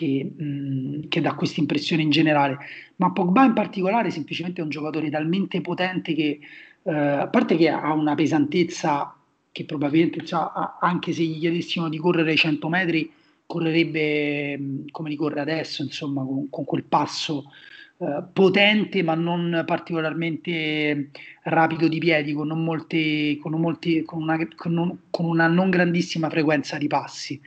che, 0.00 0.32
mh, 0.34 1.08
che 1.08 1.20
dà 1.20 1.34
questa 1.34 1.60
impressione 1.60 2.02
in 2.02 2.10
generale, 2.10 2.56
ma 2.96 3.12
Pogba 3.12 3.44
in 3.44 3.52
particolare 3.52 4.10
semplicemente 4.10 4.60
è 4.60 4.64
un 4.64 4.70
giocatore 4.70 5.10
talmente 5.10 5.60
potente 5.60 6.14
che, 6.14 6.38
eh, 6.82 6.92
a 6.92 7.26
parte 7.28 7.56
che 7.56 7.68
ha 7.68 7.92
una 7.92 8.14
pesantezza 8.14 9.14
che 9.52 9.64
probabilmente, 9.64 10.24
cioè, 10.24 10.42
anche 10.80 11.12
se 11.12 11.22
gli 11.22 11.38
chiedessimo 11.38 11.88
di 11.88 11.98
correre 11.98 12.34
100 12.34 12.68
metri, 12.68 13.12
correrebbe 13.44 14.86
come 14.90 15.08
li 15.10 15.16
corre 15.16 15.40
adesso, 15.40 15.82
insomma, 15.82 16.24
con, 16.24 16.48
con 16.48 16.64
quel 16.64 16.84
passo 16.84 17.50
eh, 17.98 18.22
potente 18.32 19.02
ma 19.02 19.14
non 19.14 19.64
particolarmente 19.66 21.10
rapido 21.42 21.88
di 21.88 21.98
piedi, 21.98 22.32
con, 22.32 22.46
non 22.46 22.64
molti, 22.64 23.38
con, 23.42 23.52
molti, 23.60 24.02
con, 24.04 24.22
una, 24.22 24.38
con 25.10 25.24
una 25.26 25.46
non 25.48 25.68
grandissima 25.68 26.30
frequenza 26.30 26.78
di 26.78 26.86
passi, 26.86 27.40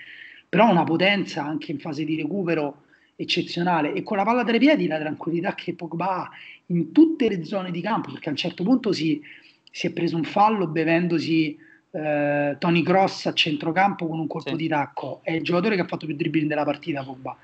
però 0.53 0.69
una 0.69 0.83
potenza 0.83 1.43
anche 1.43 1.72
in 1.72 1.79
fase 1.79 2.05
di 2.05 2.15
recupero 2.15 2.83
eccezionale. 3.15 3.91
E 3.93 4.03
con 4.03 4.17
la 4.17 4.24
palla 4.24 4.43
tra 4.43 4.55
i 4.55 4.60
piedi 4.60 4.86
la 4.86 5.00
tranquillità 5.00 5.55
che 5.55 5.74
Pogba 5.74 6.10
ha 6.10 6.29
in 6.67 6.91
tutte 6.91 7.27
le 7.27 7.43
zone 7.43 7.72
di 7.72 7.81
campo, 7.81 8.12
perché 8.12 8.27
a 8.27 8.33
un 8.33 8.38
certo 8.38 8.63
punto 8.63 8.91
si, 8.91 9.19
si 9.72 9.88
è 9.88 9.91
preso 9.91 10.15
un 10.15 10.25
fallo 10.25 10.67
bevendosi 10.67 11.57
eh, 11.89 12.55
Tony 12.60 12.83
Cross 12.83 13.25
a 13.25 13.33
centrocampo 13.33 14.05
con 14.07 14.19
un 14.19 14.27
colpo 14.27 14.51
sì. 14.51 14.55
di 14.55 14.67
tacco, 14.67 15.22
è 15.24 15.31
il 15.31 15.41
giocatore 15.41 15.74
che 15.74 15.81
ha 15.81 15.88
fatto 15.88 16.05
più 16.05 16.15
dribbling 16.15 16.48
della 16.48 16.65
partita, 16.65 17.03
Pogba, 17.03 17.36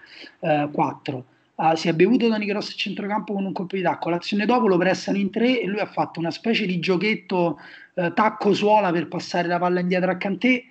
eh, 0.42 0.70
4. 0.72 1.26
Uh, 1.56 1.76
si 1.76 1.90
è 1.90 1.94
bevuto 1.94 2.30
Tony 2.30 2.46
Cross 2.46 2.70
a 2.70 2.76
centrocampo 2.76 3.34
con 3.34 3.44
un 3.44 3.54
colpo 3.54 3.76
di 3.76 3.82
tacco, 3.82 4.12
l'azione 4.12 4.46
dopo 4.46 4.68
lo 4.68 4.78
pressano 4.78 5.18
in 5.18 5.32
tre 5.32 5.60
e 5.60 5.66
lui 5.66 5.80
ha 5.80 5.88
fatto 5.88 6.20
una 6.20 6.32
specie 6.32 6.68
di 6.68 6.80
giochetto 6.80 7.60
eh, 7.96 8.14
tacco-suola 8.14 8.92
per 8.92 9.08
passare 9.08 9.48
la 9.48 9.58
palla 9.58 9.80
indietro 9.80 10.12
a 10.12 10.16
Cantè, 10.16 10.64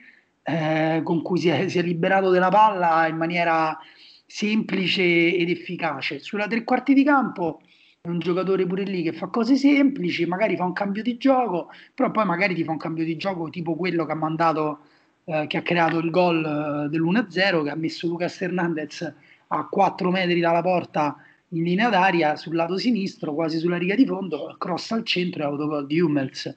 eh, 0.48 1.02
con 1.04 1.20
cui 1.20 1.38
si 1.38 1.48
è, 1.48 1.68
si 1.68 1.78
è, 1.78 1.82
liberato 1.82 2.30
della 2.30 2.48
palla 2.48 3.06
in 3.06 3.16
maniera 3.16 3.78
semplice 4.24 5.02
ed 5.02 5.50
efficace. 5.50 6.20
Sulla 6.20 6.46
tre 6.46 6.64
quarti 6.64 6.94
di 6.94 7.04
campo 7.04 7.60
è 8.00 8.08
un 8.08 8.18
giocatore 8.18 8.66
pure 8.66 8.84
lì 8.84 9.02
che 9.02 9.12
fa 9.12 9.26
cose 9.26 9.56
semplici, 9.56 10.24
magari 10.24 10.56
fa 10.56 10.64
un 10.64 10.72
cambio 10.72 11.02
di 11.02 11.18
gioco, 11.18 11.70
però 11.92 12.10
poi 12.10 12.24
magari 12.24 12.54
ti 12.54 12.64
fa 12.64 12.70
un 12.70 12.78
cambio 12.78 13.04
di 13.04 13.18
gioco 13.18 13.50
tipo 13.50 13.76
quello 13.76 14.06
che 14.06 14.12
ha 14.12 14.14
mandato, 14.14 14.78
eh, 15.24 15.46
che 15.48 15.58
ha 15.58 15.62
creato 15.62 15.98
il 15.98 16.10
gol 16.10 16.42
eh, 16.42 16.88
dell'1-0, 16.88 17.64
che 17.64 17.70
ha 17.70 17.76
messo 17.76 18.06
Lucas 18.06 18.40
Hernandez 18.40 19.14
a 19.48 19.66
4 19.68 20.10
metri 20.10 20.40
dalla 20.40 20.62
porta 20.62 21.16
in 21.50 21.62
linea 21.62 21.90
d'aria 21.90 22.36
sul 22.36 22.54
lato 22.54 22.78
sinistro, 22.78 23.34
quasi 23.34 23.58
sulla 23.58 23.76
riga 23.76 23.94
di 23.94 24.06
fondo, 24.06 24.54
cross 24.58 24.92
al 24.92 25.04
centro 25.04 25.42
e 25.42 25.44
autogol 25.44 25.86
di 25.86 26.00
Hummels. 26.00 26.54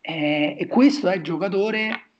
Eh, 0.00 0.56
e 0.58 0.66
questo 0.68 1.08
è 1.08 1.16
il 1.16 1.22
giocatore 1.22 2.13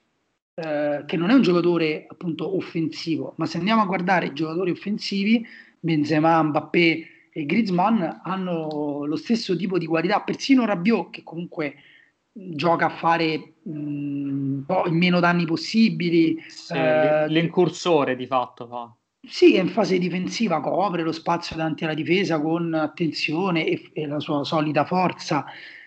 eh, 0.54 1.02
che 1.06 1.16
non 1.16 1.30
è 1.30 1.34
un 1.34 1.42
giocatore 1.42 2.06
appunto 2.08 2.56
offensivo, 2.56 3.34
ma 3.36 3.46
se 3.46 3.58
andiamo 3.58 3.82
a 3.82 3.86
guardare 3.86 4.26
i 4.26 4.32
giocatori 4.32 4.70
offensivi, 4.70 5.44
Benzema, 5.80 6.42
Mbappé, 6.42 7.06
e 7.36 7.46
Griezmann 7.46 8.00
hanno 8.22 9.04
lo 9.04 9.16
stesso 9.16 9.56
tipo 9.56 9.76
di 9.76 9.86
qualità, 9.86 10.20
persino 10.20 10.64
Rabiot 10.64 11.10
che 11.10 11.24
comunque 11.24 11.74
gioca 12.32 12.86
a 12.86 12.90
fare 12.90 13.54
mh, 13.62 13.70
in 14.86 14.96
meno 14.96 15.20
danni 15.20 15.44
possibili. 15.44 16.40
Sì, 16.46 16.74
eh, 16.74 17.28
l'incursore 17.28 18.14
di 18.14 18.26
fatto 18.26 18.66
fa. 18.68 18.94
Sì, 19.26 19.56
in 19.56 19.68
fase 19.68 19.98
difensiva 19.98 20.60
copre 20.60 21.02
lo 21.02 21.12
spazio 21.12 21.56
davanti 21.56 21.84
alla 21.84 21.94
difesa 21.94 22.40
con 22.40 22.74
attenzione 22.74 23.66
e, 23.66 23.90
e 23.92 24.06
la 24.06 24.20
sua 24.20 24.44
solida 24.44 24.84
forza. 24.84 25.44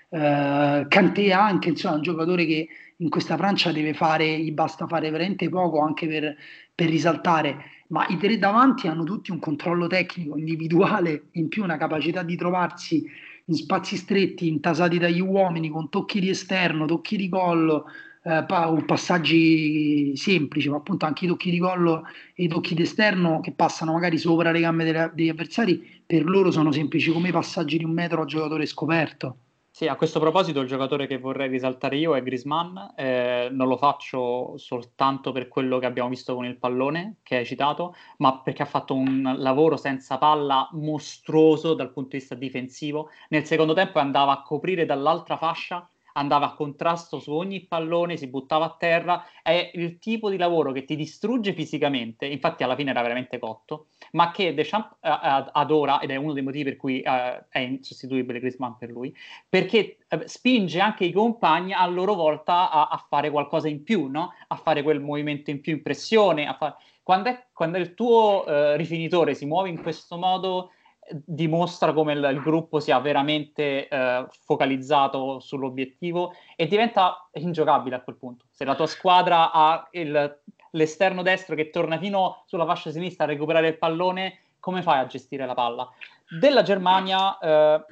Eh, 0.09 0.85
Kanté 0.87 1.31
anche, 1.31 1.69
insomma, 1.69 1.95
un 1.95 2.01
giocatore 2.01 2.45
che 2.45 2.67
in 2.97 3.09
questa 3.09 3.37
Francia 3.37 3.71
deve 3.71 3.93
fare, 3.93 4.39
gli 4.39 4.51
basta 4.51 4.87
fare 4.87 5.09
veramente 5.09 5.49
poco 5.49 5.81
anche 5.81 6.07
per, 6.07 6.35
per 6.73 6.89
risaltare 6.89 7.75
ma 7.87 8.05
i 8.07 8.17
tre 8.17 8.37
davanti 8.37 8.87
hanno 8.87 9.03
tutti 9.03 9.31
un 9.31 9.39
controllo 9.39 9.87
tecnico 9.87 10.37
individuale, 10.37 11.27
in 11.33 11.47
più 11.47 11.63
una 11.63 11.77
capacità 11.77 12.23
di 12.23 12.35
trovarsi 12.35 13.05
in 13.45 13.55
spazi 13.55 13.95
stretti, 13.95 14.47
intasati 14.47 14.97
dagli 14.97 15.21
uomini, 15.21 15.69
con 15.69 15.89
tocchi 15.89 16.19
di 16.19 16.29
esterno, 16.29 16.85
tocchi 16.85 17.15
di 17.15 17.29
collo, 17.29 17.85
eh, 18.23 18.43
passaggi 18.85 20.13
semplici, 20.17 20.69
ma 20.69 20.77
appunto 20.77 21.05
anche 21.05 21.25
i 21.25 21.27
tocchi 21.29 21.49
di 21.49 21.59
collo 21.59 22.03
e 22.35 22.43
i 22.43 22.47
tocchi 22.49 22.75
di 22.75 22.81
esterno 22.81 23.39
che 23.39 23.53
passano 23.53 23.93
magari 23.93 24.17
sopra 24.17 24.51
le 24.51 24.59
gambe 24.59 25.11
degli 25.13 25.29
avversari, 25.29 26.01
per 26.05 26.25
loro 26.25 26.51
sono 26.51 26.73
semplici 26.73 27.11
come 27.11 27.29
i 27.29 27.31
passaggi 27.31 27.77
di 27.77 27.85
un 27.85 27.91
metro 27.91 28.21
a 28.23 28.25
giocatore 28.25 28.65
scoperto. 28.65 29.37
Sì, 29.77 29.85
a 29.85 29.95
questo 29.95 30.19
proposito 30.19 30.59
il 30.61 30.67
giocatore 30.67 31.05
che 31.05 31.19
vorrei 31.19 31.47
risaltare 31.49 31.97
io 31.97 32.15
è 32.15 32.23
Grisman, 32.23 32.93
eh, 32.95 33.47
non 33.51 33.67
lo 33.67 33.77
faccio 33.77 34.57
soltanto 34.57 35.31
per 35.31 35.47
quello 35.47 35.77
che 35.77 35.85
abbiamo 35.85 36.09
visto 36.09 36.33
con 36.33 36.45
il 36.45 36.57
pallone 36.57 37.17
che 37.21 37.35
hai 37.35 37.45
citato, 37.45 37.93
ma 38.17 38.41
perché 38.41 38.63
ha 38.63 38.65
fatto 38.65 38.95
un 38.95 39.35
lavoro 39.37 39.77
senza 39.77 40.17
palla 40.17 40.67
mostruoso 40.71 41.75
dal 41.75 41.91
punto 41.91 42.09
di 42.13 42.17
vista 42.17 42.33
difensivo. 42.33 43.11
Nel 43.29 43.45
secondo 43.45 43.73
tempo 43.73 43.99
andava 43.99 44.31
a 44.31 44.41
coprire 44.41 44.87
dall'altra 44.87 45.37
fascia 45.37 45.87
andava 46.17 46.47
a 46.47 46.53
contrasto 46.53 47.19
su 47.19 47.31
ogni 47.31 47.61
pallone, 47.61 48.17
si 48.17 48.27
buttava 48.27 48.65
a 48.65 48.75
terra, 48.77 49.23
è 49.41 49.71
il 49.75 49.99
tipo 49.99 50.29
di 50.29 50.37
lavoro 50.37 50.71
che 50.71 50.83
ti 50.83 50.95
distrugge 50.95 51.53
fisicamente, 51.53 52.25
infatti 52.25 52.63
alla 52.63 52.75
fine 52.75 52.89
era 52.89 53.01
veramente 53.01 53.39
cotto, 53.39 53.87
ma 54.11 54.31
che 54.31 54.53
Deschamps 54.53 54.95
uh, 55.01 55.49
adora 55.53 55.99
ed 55.99 56.09
è 56.09 56.15
uno 56.15 56.33
dei 56.33 56.43
motivi 56.43 56.63
per 56.65 56.75
cui 56.77 57.03
uh, 57.05 57.43
è 57.49 57.59
insostituibile 57.59 58.39
Griezmann 58.39 58.73
per 58.73 58.89
lui, 58.89 59.15
perché 59.47 59.97
uh, 60.09 60.21
spinge 60.25 60.79
anche 60.79 61.05
i 61.05 61.11
compagni 61.11 61.73
a 61.73 61.85
loro 61.85 62.15
volta 62.15 62.71
a, 62.71 62.87
a 62.87 63.05
fare 63.07 63.29
qualcosa 63.29 63.67
in 63.67 63.83
più, 63.83 64.07
no? 64.07 64.33
a 64.47 64.55
fare 64.55 64.81
quel 64.81 64.99
movimento 64.99 65.51
in 65.51 65.61
più 65.61 65.73
in 65.73 65.83
pressione, 65.83 66.53
fa... 66.57 66.75
quando, 67.03 67.29
è, 67.29 67.45
quando 67.53 67.77
il 67.77 67.93
tuo 67.93 68.43
rifinitore 68.75 69.35
si 69.35 69.45
muove 69.45 69.69
in 69.69 69.81
questo 69.81 70.17
modo 70.17 70.71
dimostra 71.09 71.93
come 71.93 72.13
il, 72.13 72.29
il 72.31 72.41
gruppo 72.41 72.79
sia 72.79 72.99
veramente 72.99 73.87
eh, 73.87 74.27
focalizzato 74.43 75.39
sull'obiettivo 75.39 76.33
e 76.55 76.67
diventa 76.67 77.29
ingiocabile 77.33 77.95
a 77.95 78.01
quel 78.01 78.17
punto. 78.17 78.45
Se 78.51 78.65
la 78.65 78.75
tua 78.75 78.87
squadra 78.87 79.51
ha 79.51 79.87
il, 79.91 80.41
l'esterno 80.71 81.21
destro 81.21 81.55
che 81.55 81.69
torna 81.69 81.97
fino 81.97 82.43
sulla 82.45 82.65
fascia 82.65 82.91
sinistra 82.91 83.25
a 83.25 83.27
recuperare 83.27 83.69
il 83.69 83.77
pallone, 83.77 84.39
come 84.59 84.81
fai 84.81 84.99
a 84.99 85.05
gestire 85.05 85.45
la 85.45 85.53
palla? 85.53 85.89
Della 86.27 86.61
Germania, 86.61 87.37
eh, 87.37 87.85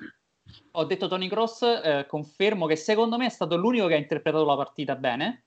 ho 0.72 0.84
detto 0.84 1.07
Tony 1.07 1.27
Cross, 1.27 1.62
eh, 1.62 2.05
confermo 2.07 2.65
che 2.65 2.75
secondo 2.75 3.17
me 3.17 3.27
è 3.27 3.29
stato 3.29 3.55
l'unico 3.55 3.88
che 3.88 3.95
ha 3.95 3.98
interpretato 3.98 4.45
la 4.45 4.55
partita 4.55 4.95
bene, 4.95 5.45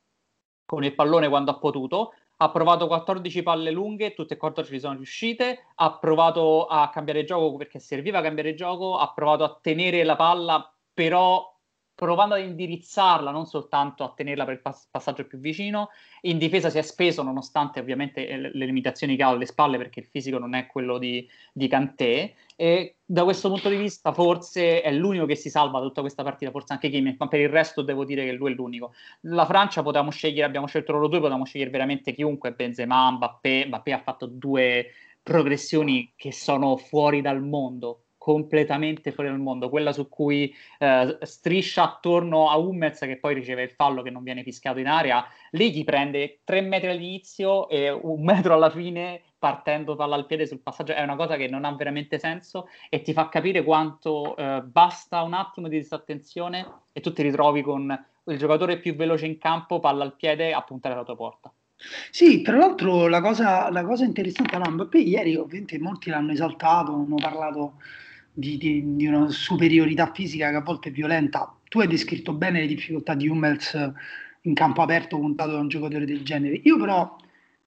con 0.64 0.84
il 0.84 0.94
pallone 0.94 1.28
quando 1.28 1.50
ha 1.50 1.58
potuto, 1.58 2.14
ha 2.40 2.50
provato 2.50 2.87
14 2.87 3.42
palle 3.42 3.71
lunghe, 3.71 4.14
tutte 4.14 4.35
e 4.35 4.37
14 4.37 4.80
sono 4.80 4.95
riuscite, 4.95 5.66
ha 5.75 5.99
provato 5.99 6.66
a 6.66 6.88
cambiare 6.90 7.25
gioco 7.25 7.57
perché 7.57 7.78
serviva 7.80 8.18
a 8.18 8.23
cambiare 8.23 8.54
gioco, 8.54 8.97
ha 8.97 9.12
provato 9.12 9.45
a 9.45 9.59
tenere 9.61 10.04
la 10.04 10.16
palla, 10.16 10.73
però 10.92 11.57
provando 11.99 12.37
ad 12.37 12.43
indirizzarla, 12.43 13.33
non 13.33 13.47
soltanto 13.47 14.05
a 14.05 14.12
tenerla 14.14 14.45
per 14.45 14.55
il 14.55 14.61
pass- 14.61 14.87
passaggio 14.88 15.26
più 15.26 15.38
vicino. 15.38 15.88
In 16.21 16.38
difesa 16.38 16.71
si 16.71 16.78
è 16.78 16.83
speso, 16.83 17.25
nonostante 17.25 17.81
ovviamente 17.81 18.37
le, 18.37 18.52
le 18.55 18.67
limitazioni 18.67 19.17
che 19.17 19.25
ha 19.25 19.31
alle 19.31 19.47
spalle, 19.47 19.78
perché 19.78 19.99
il 19.99 20.07
fisico 20.07 20.38
non 20.38 20.55
è 20.55 20.69
quello 20.69 20.97
di, 20.97 21.28
di 21.52 21.67
Cantè. 21.67 22.33
E 22.55 22.99
da 23.05 23.25
questo 23.25 23.49
punto 23.49 23.69
di 23.69 23.75
vista, 23.75 24.12
forse 24.12 24.81
è 24.81 24.93
l'unico 24.93 25.26
che 25.26 25.35
si 25.35 25.50
salva 25.50 25.81
da 25.81 25.87
tutta 25.87 26.02
questa 26.02 26.23
partita, 26.23 26.52
forse 26.52 26.73
anche 26.73 26.88
Kimmich, 26.88 27.17
ma 27.19 27.26
per 27.26 27.40
il 27.40 27.49
resto 27.49 27.83
devo 27.83 28.05
dire 28.05 28.25
che 28.25 28.31
lui 28.31 28.52
è 28.52 28.55
l'unico. 28.55 28.95
La 29.23 29.45
Francia 29.45 29.83
potevamo 29.83 30.12
scegliere, 30.12 30.47
abbiamo 30.47 30.69
scelto 30.69 30.93
loro 30.93 31.09
due, 31.09 31.19
potevamo 31.19 31.47
scegliere 31.47 31.71
veramente 31.71 32.14
chiunque, 32.14 32.52
Benzema, 32.52 33.11
Mbappé. 33.11 33.67
Mbappé 33.67 33.93
ha 33.93 34.00
fatto 34.00 34.26
due 34.26 34.93
progressioni 35.21 36.12
che 36.14 36.31
sono 36.31 36.76
fuori 36.76 37.23
dal 37.23 37.43
mondo 37.43 38.05
completamente 38.28 39.11
fuori 39.11 39.30
dal 39.30 39.38
mondo, 39.40 39.70
quella 39.70 39.90
su 39.90 40.11
cui 40.11 40.54
eh, 40.78 41.16
striscia 41.23 41.85
attorno 41.85 42.50
a 42.50 42.58
Hummels 42.58 42.99
che 42.99 43.16
poi 43.16 43.32
riceve 43.32 43.62
il 43.62 43.70
fallo 43.70 44.02
che 44.02 44.11
non 44.11 44.23
viene 44.23 44.42
fischiato 44.42 44.80
in 44.80 44.87
area, 44.87 45.26
lì 45.52 45.73
gli 45.73 45.82
prende 45.82 46.40
tre 46.44 46.61
metri 46.61 46.88
all'inizio 46.88 47.70
e 47.70 47.88
un 47.88 48.20
metro 48.28 48.52
alla 48.52 48.68
fine 48.68 49.23
partendo 49.38 49.97
palla 49.97 50.14
al 50.14 50.26
piede 50.26 50.47
sul 50.47 50.61
passaggio 50.61 50.92
è 50.92 51.02
una 51.02 51.16
cosa 51.16 51.37
che 51.37 51.49
non 51.49 51.64
ha 51.64 51.73
veramente 51.75 52.18
senso 52.18 52.68
e 52.90 53.00
ti 53.00 53.14
fa 53.14 53.30
capire 53.30 53.64
quanto 53.64 54.37
eh, 54.37 54.61
basta 54.62 55.23
un 55.23 55.32
attimo 55.32 55.68
di 55.68 55.78
disattenzione 55.78 56.66
e 56.92 57.00
tu 57.00 57.14
ti 57.14 57.23
ritrovi 57.23 57.62
con 57.62 58.04
il 58.25 58.37
giocatore 58.37 58.78
più 58.78 58.94
veloce 58.94 59.25
in 59.25 59.38
campo, 59.38 59.80
palla 59.80 60.04
al 60.04 60.16
piede, 60.16 60.52
a 60.52 60.61
puntare 60.61 60.94
alla 60.94 61.04
tua 61.04 61.16
porta. 61.16 61.50
Sì, 62.11 62.42
tra 62.42 62.56
l'altro 62.56 63.06
la 63.06 63.23
cosa, 63.23 63.70
la 63.70 63.85
cosa 63.85 64.04
interessante 64.04 64.56
a 64.56 64.68
Mbappé 64.68 64.99
ieri 64.99 65.37
ovviamente 65.37 65.78
molti 65.78 66.11
l'hanno 66.11 66.32
esaltato, 66.32 66.92
hanno 66.92 67.14
parlato 67.14 67.75
di, 68.38 68.57
di, 68.57 68.95
di, 68.95 69.07
una 69.07 69.28
superiorità 69.30 70.12
fisica 70.12 70.50
che 70.50 70.57
a 70.57 70.61
volte 70.61 70.90
è 70.90 70.92
violenta. 70.92 71.52
Tu 71.68 71.80
hai 71.80 71.88
descritto 71.88 72.33
bene 72.33 72.61
le 72.61 72.66
difficoltà 72.68 73.14
di 73.14 73.26
Hummels 73.26 73.92
in 74.42 74.54
campo 74.54 74.80
aperto 74.83 75.18
puntato 75.18 75.50
da 75.52 75.59
un 75.59 75.68
giocatore 75.68 76.07
del 76.07 76.23
genere. 76.23 76.61
Io 76.62 76.78
però 76.78 77.16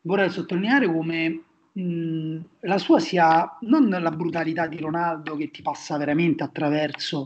vorrei 0.04 0.30
sottolineare 0.30 0.88
come 0.88 1.42
mh, 1.74 2.38
la 2.62 2.78
sua 2.78 3.00
sia 3.00 3.58
non 3.62 3.90
la 3.90 4.12
brutalità 4.12 4.66
di 4.68 4.78
Ronaldo 4.78 5.36
che 5.36 5.52
ti 5.52 5.62
passa 5.62 5.98
veramente 5.98 6.44
attraverso. 6.44 7.26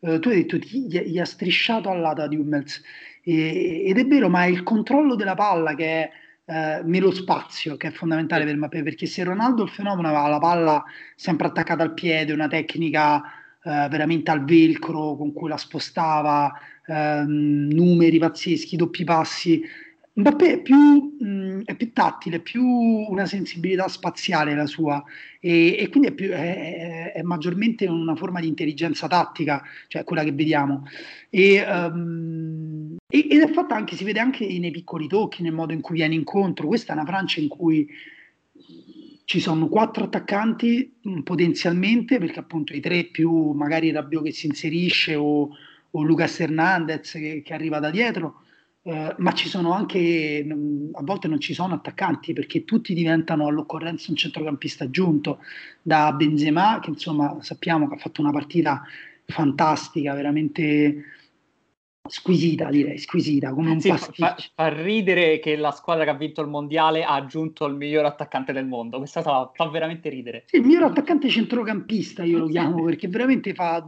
Eh, 0.00 0.18
tu 0.18 0.30
hai 0.30 0.36
detto 0.36 0.58
ti, 0.58 0.86
gli, 0.88 1.18
ha 1.18 1.26
strisciato 1.26 1.90
all'ata 1.90 2.26
di 2.26 2.36
Hummels 2.36 2.82
e, 3.22 3.84
ed 3.86 3.98
è 3.98 4.06
vero, 4.06 4.30
ma 4.30 4.44
è 4.44 4.48
il 4.48 4.62
controllo 4.62 5.14
della 5.14 5.34
palla 5.34 5.74
che 5.74 5.84
è 5.84 6.10
eh, 6.50 6.80
nello 6.82 7.10
spazio 7.10 7.76
che 7.76 7.88
è 7.88 7.90
fondamentale 7.90 8.46
per 8.46 8.56
Mbappé 8.56 8.82
perché 8.82 9.04
se 9.04 9.22
Ronaldo 9.22 9.64
il 9.64 9.68
fenomeno 9.68 10.08
aveva 10.08 10.28
la 10.28 10.38
palla 10.38 10.82
sempre 11.14 11.46
attaccata 11.46 11.82
al 11.82 11.92
piede, 11.92 12.32
una 12.32 12.48
tecnica 12.48 13.22
eh, 13.62 13.86
veramente 13.90 14.30
al 14.30 14.44
velcro 14.44 15.14
con 15.16 15.34
cui 15.34 15.50
la 15.50 15.58
spostava, 15.58 16.50
ehm, 16.86 17.68
numeri 17.70 18.18
pazzeschi, 18.18 18.76
doppi 18.76 19.04
passi. 19.04 19.62
Mbappé 20.14 20.52
è 20.54 20.62
più, 20.62 20.76
mh, 21.20 21.64
è 21.64 21.76
più 21.76 21.92
tattile, 21.92 22.40
più 22.40 22.64
una 22.64 23.26
sensibilità 23.26 23.86
spaziale 23.86 24.54
la 24.54 24.66
sua 24.66 25.04
e, 25.38 25.76
e 25.78 25.88
quindi 25.90 26.08
è, 26.08 26.12
più, 26.12 26.30
è, 26.30 27.12
è, 27.12 27.22
maggiormente 27.22 27.86
una 27.86 28.16
forma 28.16 28.40
di 28.40 28.48
intelligenza 28.48 29.06
tattica, 29.06 29.62
cioè 29.86 30.02
quella 30.04 30.24
che 30.24 30.32
vediamo. 30.32 30.84
E, 31.30 31.62
um, 31.62 32.77
ed 33.10 33.40
è 33.40 33.50
fatta 33.52 33.74
anche, 33.74 33.96
si 33.96 34.04
vede 34.04 34.20
anche 34.20 34.46
nei 34.46 34.70
piccoli 34.70 35.08
tocchi, 35.08 35.42
nel 35.42 35.52
modo 35.52 35.72
in 35.72 35.80
cui 35.80 35.96
viene 35.96 36.14
incontro. 36.14 36.66
Questa 36.66 36.92
è 36.92 36.96
una 36.96 37.06
Francia 37.06 37.40
in 37.40 37.48
cui 37.48 37.88
ci 39.24 39.40
sono 39.40 39.68
quattro 39.68 40.04
attaccanti 40.04 40.98
potenzialmente, 41.22 42.18
perché 42.18 42.38
appunto 42.38 42.74
i 42.74 42.80
tre 42.80 43.04
più 43.04 43.52
magari 43.52 43.90
Rabiot 43.90 44.24
che 44.24 44.32
si 44.32 44.46
inserisce 44.46 45.14
o 45.14 45.50
o 45.90 46.02
Lucas 46.02 46.40
Hernandez 46.40 47.12
che, 47.12 47.42
che 47.44 47.54
arriva 47.54 47.78
da 47.78 47.90
dietro, 47.90 48.42
eh, 48.82 49.14
ma 49.18 49.32
ci 49.32 49.48
sono 49.48 49.72
anche, 49.72 50.46
a 50.92 51.02
volte 51.02 51.28
non 51.28 51.40
ci 51.40 51.54
sono 51.54 51.74
attaccanti 51.74 52.32
perché 52.32 52.64
tutti 52.64 52.94
diventano 52.94 53.46
all'occorrenza 53.46 54.10
un 54.10 54.16
centrocampista 54.16 54.84
aggiunto, 54.84 55.38
da 55.80 56.12
Benzema 56.12 56.80
che 56.80 56.90
insomma 56.90 57.38
sappiamo 57.40 57.88
che 57.88 57.94
ha 57.94 57.98
fatto 57.98 58.20
una 58.20 58.32
partita 58.32 58.82
fantastica, 59.24 60.14
veramente 60.14 61.04
squisita 62.08 62.68
direi, 62.70 62.98
squisita 62.98 63.52
come 63.52 63.70
un 63.70 63.80
sì, 63.80 63.90
fa, 63.90 64.36
fa, 64.54 64.68
ridere 64.68 65.38
che 65.38 65.56
la 65.56 65.70
squadra 65.70 66.04
che 66.04 66.10
ha 66.10 66.14
vinto 66.14 66.40
il 66.40 66.48
mondiale 66.48 67.04
ha 67.04 67.14
aggiunto 67.14 67.66
il 67.66 67.74
miglior 67.74 68.04
attaccante 68.04 68.52
del 68.52 68.66
mondo, 68.66 68.98
questa 68.98 69.22
fa, 69.22 69.50
fa 69.54 69.68
veramente 69.68 70.08
ridere. 70.08 70.44
Sì, 70.46 70.56
il 70.56 70.62
miglior 70.62 70.84
attaccante 70.84 71.28
centrocampista 71.28 72.24
io 72.24 72.38
lo 72.38 72.46
chiamo 72.46 72.82
perché 72.84 73.08
veramente 73.08 73.54
fa 73.54 73.84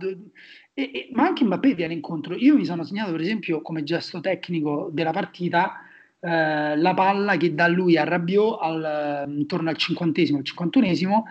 e, 0.73 0.91
e, 0.93 1.09
ma 1.13 1.25
anche 1.25 1.45
Mbappé 1.45 1.75
viene 1.75 1.95
incontro. 1.95 2.35
Io 2.35 2.57
mi 2.57 2.65
sono 2.65 2.85
segnato, 2.85 3.11
per 3.13 3.21
esempio, 3.21 3.61
come 3.61 3.83
gesto 3.83 4.21
tecnico 4.21 4.89
della 4.93 5.11
partita, 5.11 5.81
eh, 6.21 6.77
la 6.77 6.95
palla 6.95 7.37
che 7.37 7.55
da 7.55 7.67
lui 7.67 7.97
a 7.97 8.05
Rabiot 8.05 8.59
al, 8.61 9.25
intorno 9.29 9.71
al 9.71 9.77
cinquantesimo, 9.77 10.39
al 10.39 10.45
cinquantunesimo, 10.45 11.25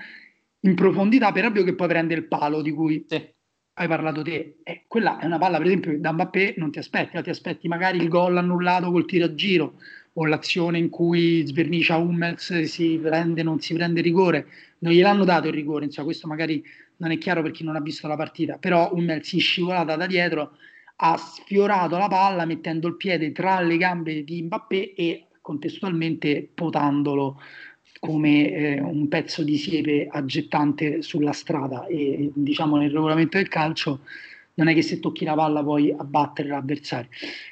in 0.62 0.75
profondità 0.75 1.31
per 1.31 1.43
Rabiot 1.43 1.65
che 1.65 1.75
poi 1.75 1.88
prende 1.88 2.13
il 2.13 2.27
palo 2.27 2.62
di 2.62 2.72
cui 2.72 3.05
sì. 3.08 3.38
Hai 3.80 3.88
parlato 3.88 4.22
te. 4.22 4.58
E 4.64 4.84
quella 4.88 5.20
è 5.20 5.26
una 5.26 5.38
palla, 5.38 5.58
per 5.58 5.68
esempio, 5.68 5.98
da 6.00 6.12
Mbappé 6.12 6.56
non 6.58 6.70
ti 6.72 6.80
aspetti, 6.80 7.22
ti 7.22 7.30
aspetti 7.30 7.68
magari 7.68 7.98
il 7.98 8.10
gol 8.10 8.38
annullato 8.38 8.92
col 8.92 9.06
tiro 9.06 9.26
a 9.26 9.34
giro 9.34 9.76
o 10.13 10.26
l'azione 10.26 10.78
in 10.78 10.89
cui 10.89 11.46
svernicia 11.46 11.96
Hummels, 11.96 12.62
si 12.63 13.00
prende, 13.02 13.42
non 13.42 13.60
si 13.60 13.74
prende 13.74 14.02
rigore. 14.02 14.48
Non 14.80 14.92
gliel'hanno 14.92 15.24
dato 15.24 15.48
il 15.48 15.54
rigore, 15.54 15.86
insomma, 15.86 16.08
questo 16.08 16.28
magari 16.28 16.63
non 16.98 17.12
è 17.12 17.18
chiaro 17.18 17.42
per 17.42 17.52
chi 17.52 17.63
non 17.63 17.78
ha 17.78 17.82
visto 17.82 18.08
la 18.08 18.18
partita, 18.18 18.58
però 18.58 18.92
Hummels 18.94 19.26
si 19.26 19.39
scivolata 19.39 19.96
da 19.96 20.06
dietro, 20.06 20.58
ha 20.98 21.15
sfiorato 21.15 21.98
la 21.98 22.10
palla 22.10 22.44
mettendo 22.46 22.88
il 22.89 22.98
piede 22.98 23.32
tra 23.32 23.62
le 23.62 23.78
gambe 23.78 24.26
di 24.26 24.42
Mbappé 24.42 24.94
e 24.94 25.28
contestualmente 25.42 26.50
potandolo 26.54 27.39
come 28.00 28.52
eh, 28.52 28.80
un 28.80 29.08
pezzo 29.08 29.44
di 29.44 29.58
siepe 29.58 30.08
aggettante 30.10 31.02
sulla 31.02 31.34
strada 31.34 31.86
e 31.86 32.32
diciamo 32.34 32.78
nel 32.78 32.92
regolamento 32.92 33.38
del 33.38 33.50
calcio 33.50 34.02
non 34.56 34.68
è 34.68 34.74
che 34.74 34.82
se 34.82 35.00
tocchi 35.00 35.24
la 35.24 35.36
palla 35.36 35.64
puoi 35.64 35.92
abbattere 35.92 36.50
l'avversario. 36.50 37.10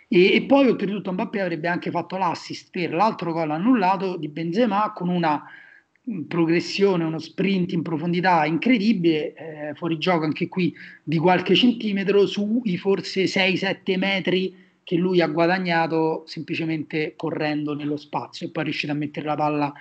E, 0.07 0.33
e 0.33 0.41
poi 0.43 0.67
oltretutto 0.67 1.11
Mbappé 1.11 1.41
avrebbe 1.41 1.67
anche 1.67 1.89
fatto 1.89 2.17
l'assist 2.17 2.69
per 2.69 2.93
l'altro 2.93 3.31
gol 3.31 3.51
annullato 3.51 4.17
di 4.17 4.27
Benzema 4.27 4.91
con 4.93 5.09
una 5.09 5.43
progressione, 6.27 7.03
uno 7.03 7.19
sprint 7.19 7.73
in 7.73 7.81
profondità 7.81 8.45
incredibile, 8.45 9.33
eh, 9.33 9.73
fuori 9.75 9.97
gioco 9.97 10.23
anche 10.23 10.47
qui 10.47 10.73
di 11.03 11.17
qualche 11.17 11.53
centimetro 11.53 12.25
sui 12.25 12.77
forse 12.77 13.25
6-7 13.25 13.97
metri 13.97 14.55
che 14.83 14.95
lui 14.95 15.19
ha 15.19 15.27
guadagnato 15.27 16.23
semplicemente 16.25 17.13
correndo 17.17 17.73
nello 17.73 17.97
spazio 17.97 18.47
e 18.47 18.51
poi 18.51 18.63
è 18.63 18.65
riuscito 18.65 18.93
a 18.93 18.95
mettere 18.95 19.25
la 19.25 19.35
palla 19.35 19.73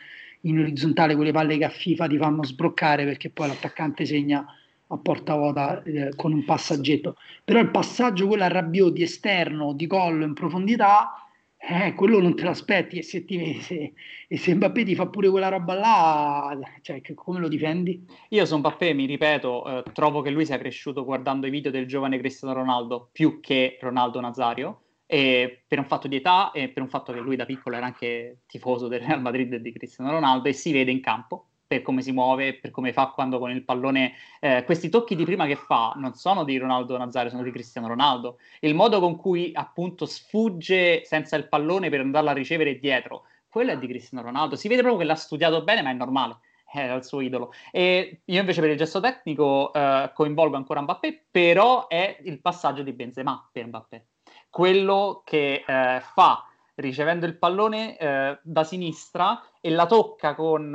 in 0.49 0.59
orizzontale, 0.61 1.15
quelle 1.15 1.33
palle 1.33 1.59
che 1.59 1.65
a 1.65 1.69
FIFA 1.69 2.07
ti 2.07 2.19
fanno 2.19 2.45
sbroccare 2.45 3.05
perché 3.05 3.31
poi 3.31 3.49
l'attaccante 3.49 4.05
segna 4.05 4.47
a 4.89 4.99
porta 4.99 5.35
vuota 5.35 5.83
eh, 5.83 6.13
con 6.15 6.33
un 6.33 6.45
passaggetto. 6.45 7.17
Però 7.45 7.59
il 7.59 7.71
passaggio, 7.71 8.27
quello 8.27 8.45
a 8.45 8.49
Rabiot 8.49 8.93
di 8.93 9.03
esterno, 9.03 9.73
di 9.73 9.87
collo 9.87 10.25
in 10.25 10.35
profondità, 10.35 11.27
eh, 11.59 11.95
quello 11.95 12.21
non 12.21 12.37
te 12.37 12.45
l'aspetti 12.45 12.99
e 12.99 13.03
se, 13.03 13.25
ti, 13.25 13.61
se, 13.61 13.95
e 14.29 14.37
se 14.39 14.55
Mbappé 14.55 14.85
ti 14.85 14.95
fa 14.95 15.09
pure 15.09 15.29
quella 15.31 15.49
roba 15.49 15.75
là, 15.75 16.59
cioè, 16.83 17.01
come 17.15 17.41
lo 17.41 17.49
difendi? 17.49 18.07
Io 18.29 18.45
sono 18.45 18.61
Mbappé, 18.61 18.93
mi 18.93 19.07
ripeto, 19.07 19.85
eh, 19.85 19.93
trovo 19.93 20.21
che 20.21 20.31
lui 20.31 20.47
sia 20.47 20.59
cresciuto 20.59 21.05
guardando 21.05 21.47
i 21.47 21.51
video 21.51 21.73
del 21.73 21.87
giovane 21.87 22.19
Cristiano 22.19 22.55
Ronaldo 22.55 23.09
più 23.11 23.41
che 23.41 23.79
Ronaldo 23.81 24.21
Nazario, 24.21 24.83
e 25.07 25.63
per 25.67 25.79
un 25.79 25.87
fatto 25.87 26.09
di 26.09 26.17
età 26.17 26.51
e 26.51 26.69
per 26.69 26.83
un 26.83 26.89
fatto 26.89 27.13
che 27.13 27.21
lui 27.21 27.37
da 27.37 27.45
piccolo 27.47 27.77
era 27.77 27.87
anche 27.87 28.41
tifoso 28.47 28.89
del 28.89 29.01
Real 29.01 29.21
Madrid 29.21 29.53
e 29.53 29.61
di 29.61 29.73
Cristiano 29.73 30.11
Ronaldo 30.11 30.49
e 30.49 30.53
si 30.53 30.73
vede 30.73 30.91
in 30.91 31.01
campo 31.01 31.47
per 31.67 31.83
come 31.83 32.01
si 32.03 32.13
muove, 32.13 32.55
per 32.55 32.71
come 32.71 32.93
fa 32.93 33.09
quando 33.09 33.39
con 33.39 33.51
il 33.51 33.65
pallone. 33.65 34.13
Eh, 34.41 34.63
questi 34.65 34.89
tocchi 34.89 35.17
di 35.17 35.25
prima 35.25 35.47
che 35.47 35.57
fa 35.57 35.95
non 35.97 36.15
sono 36.15 36.45
di 36.45 36.57
Ronaldo 36.59 36.97
Nazario, 36.97 37.31
sono 37.31 37.43
di 37.43 37.51
Cristiano 37.51 37.89
Ronaldo. 37.89 38.39
Il 38.61 38.75
modo 38.75 39.01
con 39.01 39.17
cui 39.17 39.51
appunto 39.55 40.07
sfugge 40.07 41.05
senza 41.05 41.37
il 41.37 41.49
pallone 41.49 41.91
per 41.91 42.01
andarla 42.01 42.31
a 42.31 42.35
ricevere 42.35 42.79
dietro, 42.79 43.25
quello 43.49 43.73
è 43.73 43.79
di 43.79 43.87
Cristiano 43.87 44.25
Ronaldo. 44.25 44.57
Si 44.57 44.69
vede 44.69 44.83
proprio 44.83 45.01
che 45.03 45.09
l'ha 45.09 45.17
studiato 45.17 45.63
bene, 45.65 45.83
ma 45.83 45.91
è 45.91 45.95
normale. 45.95 46.39
Era 46.73 46.95
il 46.95 47.05
suo 47.05 47.21
idolo. 47.21 47.53
E 47.73 48.21
io 48.25 48.41
invece 48.41 48.61
per 48.61 48.71
il 48.71 48.77
gesto 48.77 49.01
tecnico 49.01 49.73
eh, 49.73 50.11
coinvolgo 50.15 50.57
ancora 50.57 50.83
Mbappé, 50.83 51.27
però 51.31 51.89
è 51.89 52.19
il 52.25 52.41
passaggio 52.41 52.83
di 52.83 52.93
Benzema 52.93 53.49
per 53.51 53.67
Mbappé. 53.67 54.07
Quello 54.49 55.23
che 55.25 55.65
eh, 55.67 56.01
fa 56.01 56.45
ricevendo 56.77 57.27
il 57.27 57.39
pallone 57.39 57.97
eh, 57.97 58.39
da 58.43 58.65
sinistra 58.65 59.43
e 59.61 59.71
la 59.71 59.87
tocca 59.87 60.35
con 60.35 60.75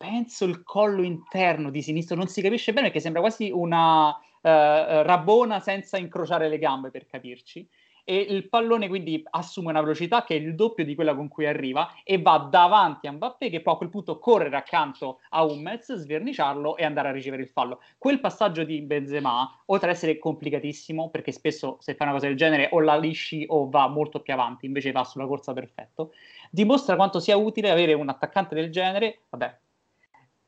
penso 0.00 0.46
il 0.46 0.62
collo 0.62 1.02
interno 1.02 1.68
di 1.68 1.82
sinistro, 1.82 2.16
non 2.16 2.26
si 2.26 2.40
capisce 2.40 2.72
bene 2.72 2.86
perché 2.86 3.00
sembra 3.00 3.20
quasi 3.20 3.50
una 3.50 4.08
uh, 4.08 4.16
rabona 4.40 5.60
senza 5.60 5.98
incrociare 5.98 6.48
le 6.48 6.56
gambe 6.56 6.90
per 6.90 7.04
capirci. 7.04 7.68
E 8.04 8.16
il 8.16 8.48
pallone 8.48 8.88
quindi 8.88 9.22
assume 9.30 9.70
una 9.70 9.80
velocità 9.80 10.24
che 10.24 10.34
è 10.34 10.38
il 10.38 10.54
doppio 10.54 10.84
di 10.84 10.94
quella 10.94 11.14
con 11.14 11.28
cui 11.28 11.46
arriva 11.46 11.92
e 12.04 12.20
va 12.20 12.48
davanti 12.50 13.06
a 13.06 13.12
Mbappé 13.12 13.50
che 13.50 13.60
può 13.60 13.72
a 13.72 13.76
quel 13.76 13.90
punto 13.90 14.18
correre 14.18 14.56
accanto 14.56 15.20
a 15.30 15.44
Hummels, 15.44 15.94
sverniciarlo 15.94 16.76
e 16.76 16.84
andare 16.84 17.08
a 17.08 17.12
ricevere 17.12 17.42
il 17.42 17.48
fallo. 17.48 17.80
Quel 17.98 18.20
passaggio 18.20 18.64
di 18.64 18.80
Benzema, 18.80 19.62
oltre 19.66 19.90
ad 19.90 19.96
essere 19.96 20.18
complicatissimo, 20.18 21.10
perché 21.10 21.32
spesso 21.32 21.76
se 21.80 21.94
fai 21.94 22.06
una 22.06 22.16
cosa 22.16 22.28
del 22.28 22.36
genere 22.36 22.68
o 22.72 22.80
la 22.80 22.96
lisci 22.96 23.44
o 23.48 23.68
va 23.68 23.88
molto 23.88 24.20
più 24.20 24.32
avanti, 24.32 24.66
invece 24.66 24.92
va 24.92 25.04
sulla 25.04 25.26
corsa 25.26 25.52
perfetto, 25.52 26.12
dimostra 26.50 26.96
quanto 26.96 27.20
sia 27.20 27.36
utile 27.36 27.70
avere 27.70 27.92
un 27.92 28.08
attaccante 28.08 28.54
del 28.54 28.70
genere, 28.70 29.20
vabbè, 29.28 29.58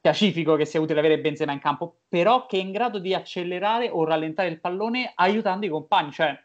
pacifico 0.01 0.57
che 0.57 0.65
sia 0.65 0.81
utile 0.81 0.99
avere 0.99 1.21
Benzema 1.21 1.53
in 1.53 1.61
campo, 1.61 2.01
però 2.09 2.47
che 2.47 2.59
è 2.59 2.61
in 2.61 2.73
grado 2.73 2.99
di 2.99 3.15
accelerare 3.15 3.89
o 3.89 4.05
rallentare 4.05 4.49
il 4.49 4.61
pallone 4.61 5.13
aiutando 5.15 5.65
i 5.65 5.69
compagni, 5.69 6.11
cioè 6.11 6.37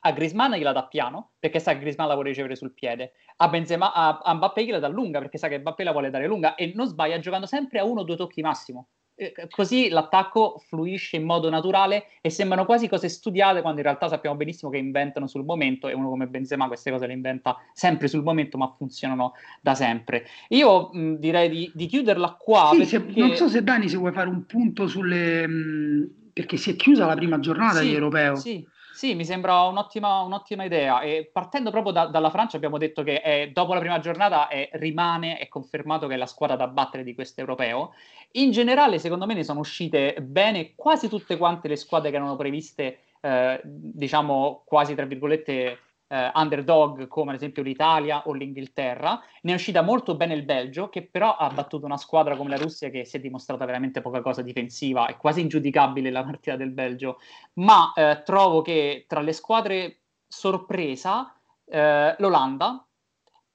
a 0.00 0.12
Griezmann 0.12 0.54
gliela 0.54 0.72
dà 0.72 0.86
piano, 0.86 1.32
perché 1.38 1.58
sa 1.58 1.72
che 1.72 1.80
Griezmann 1.80 2.08
la 2.08 2.14
vuole 2.14 2.30
ricevere 2.30 2.56
sul 2.56 2.72
piede, 2.72 3.12
a, 3.36 3.48
Benzema, 3.48 3.92
a, 3.92 4.18
a 4.22 4.34
Mbappé 4.34 4.64
gliela 4.64 4.78
dà 4.78 4.88
lunga, 4.88 5.18
perché 5.18 5.38
sa 5.38 5.48
che 5.48 5.58
Mbappé 5.58 5.84
la 5.84 5.92
vuole 5.92 6.10
dare 6.10 6.26
lunga, 6.26 6.54
e 6.54 6.72
non 6.74 6.86
sbaglia 6.86 7.18
giocando 7.18 7.46
sempre 7.46 7.78
a 7.78 7.84
uno 7.84 8.00
o 8.00 8.04
due 8.04 8.16
tocchi 8.16 8.40
massimo, 8.40 8.88
eh, 9.20 9.34
così 9.50 9.88
l'attacco 9.88 10.62
fluisce 10.68 11.16
in 11.16 11.24
modo 11.24 11.50
naturale 11.50 12.04
e 12.20 12.30
sembrano 12.30 12.64
quasi 12.64 12.88
cose 12.88 13.08
studiate 13.08 13.62
quando 13.62 13.80
in 13.80 13.86
realtà 13.86 14.06
sappiamo 14.06 14.36
benissimo 14.36 14.70
che 14.70 14.78
inventano 14.78 15.26
sul 15.26 15.44
momento 15.44 15.88
e 15.88 15.92
uno 15.92 16.08
come 16.08 16.28
Benzema 16.28 16.68
queste 16.68 16.92
cose 16.92 17.08
le 17.08 17.14
inventa 17.14 17.56
sempre 17.72 18.06
sul 18.06 18.22
momento 18.22 18.56
ma 18.58 18.72
funzionano 18.76 19.32
da 19.60 19.74
sempre. 19.74 20.24
Io 20.50 20.90
mh, 20.92 21.14
direi 21.14 21.48
di, 21.48 21.72
di, 21.74 21.86
chiuderla 21.86 22.36
qua. 22.38 22.70
Sì, 22.70 22.76
perché... 22.78 23.12
se, 23.12 23.20
non 23.20 23.34
so 23.34 23.48
se 23.48 23.64
Dani 23.64 23.88
se 23.88 23.96
vuoi 23.96 24.12
fare 24.12 24.28
un 24.28 24.46
punto 24.46 24.86
sulle... 24.86 25.48
Mh, 25.48 26.10
perché 26.32 26.56
si 26.56 26.70
è 26.70 26.76
chiusa 26.76 27.04
la 27.04 27.16
prima 27.16 27.40
giornata 27.40 27.80
sì, 27.80 27.88
di 27.88 27.94
Europeo. 27.94 28.36
Sì, 28.36 28.64
sì, 28.98 29.14
mi 29.14 29.24
sembra 29.24 29.62
un'ottima, 29.62 30.22
un'ottima 30.22 30.64
idea. 30.64 31.02
E 31.02 31.30
partendo 31.32 31.70
proprio 31.70 31.92
da, 31.92 32.06
dalla 32.06 32.30
Francia, 32.30 32.56
abbiamo 32.56 32.78
detto 32.78 33.04
che 33.04 33.20
è, 33.20 33.48
dopo 33.52 33.72
la 33.72 33.78
prima 33.78 34.00
giornata 34.00 34.48
è, 34.48 34.70
rimane, 34.72 35.38
è 35.38 35.46
confermato 35.46 36.08
che 36.08 36.14
è 36.14 36.16
la 36.16 36.26
squadra 36.26 36.56
da 36.56 36.66
battere 36.66 37.04
di 37.04 37.14
questo 37.14 37.38
europeo. 37.38 37.94
In 38.32 38.50
generale, 38.50 38.98
secondo 38.98 39.24
me, 39.24 39.34
ne 39.34 39.44
sono 39.44 39.60
uscite 39.60 40.16
bene 40.20 40.72
quasi 40.74 41.08
tutte 41.08 41.36
quante 41.36 41.68
le 41.68 41.76
squadre 41.76 42.10
che 42.10 42.16
erano 42.16 42.34
previste, 42.34 42.98
eh, 43.20 43.60
diciamo 43.62 44.64
quasi 44.66 44.96
tra 44.96 45.04
virgolette 45.04 45.78
eh, 46.08 46.30
underdog 46.34 47.06
come 47.06 47.30
ad 47.30 47.36
esempio 47.36 47.62
l'Italia 47.62 48.26
o 48.26 48.32
l'Inghilterra, 48.32 49.22
ne 49.42 49.52
è 49.52 49.54
uscita 49.54 49.82
molto 49.82 50.16
bene 50.16 50.34
il 50.34 50.44
Belgio 50.44 50.88
che 50.88 51.06
però 51.06 51.36
ha 51.36 51.48
battuto 51.50 51.84
una 51.86 51.96
squadra 51.96 52.36
come 52.36 52.50
la 52.50 52.56
Russia 52.56 52.90
che 52.90 53.04
si 53.04 53.16
è 53.16 53.20
dimostrata 53.20 53.64
veramente 53.64 54.00
poca 54.00 54.20
cosa 54.20 54.42
difensiva, 54.42 55.06
è 55.06 55.16
quasi 55.16 55.40
ingiudicabile 55.40 56.10
la 56.10 56.24
partita 56.24 56.56
del 56.56 56.70
Belgio, 56.70 57.18
ma 57.54 57.92
eh, 57.94 58.22
trovo 58.24 58.62
che 58.62 59.04
tra 59.06 59.20
le 59.20 59.32
squadre 59.32 60.00
sorpresa 60.26 61.34
eh, 61.64 62.14
l'Olanda 62.18 62.82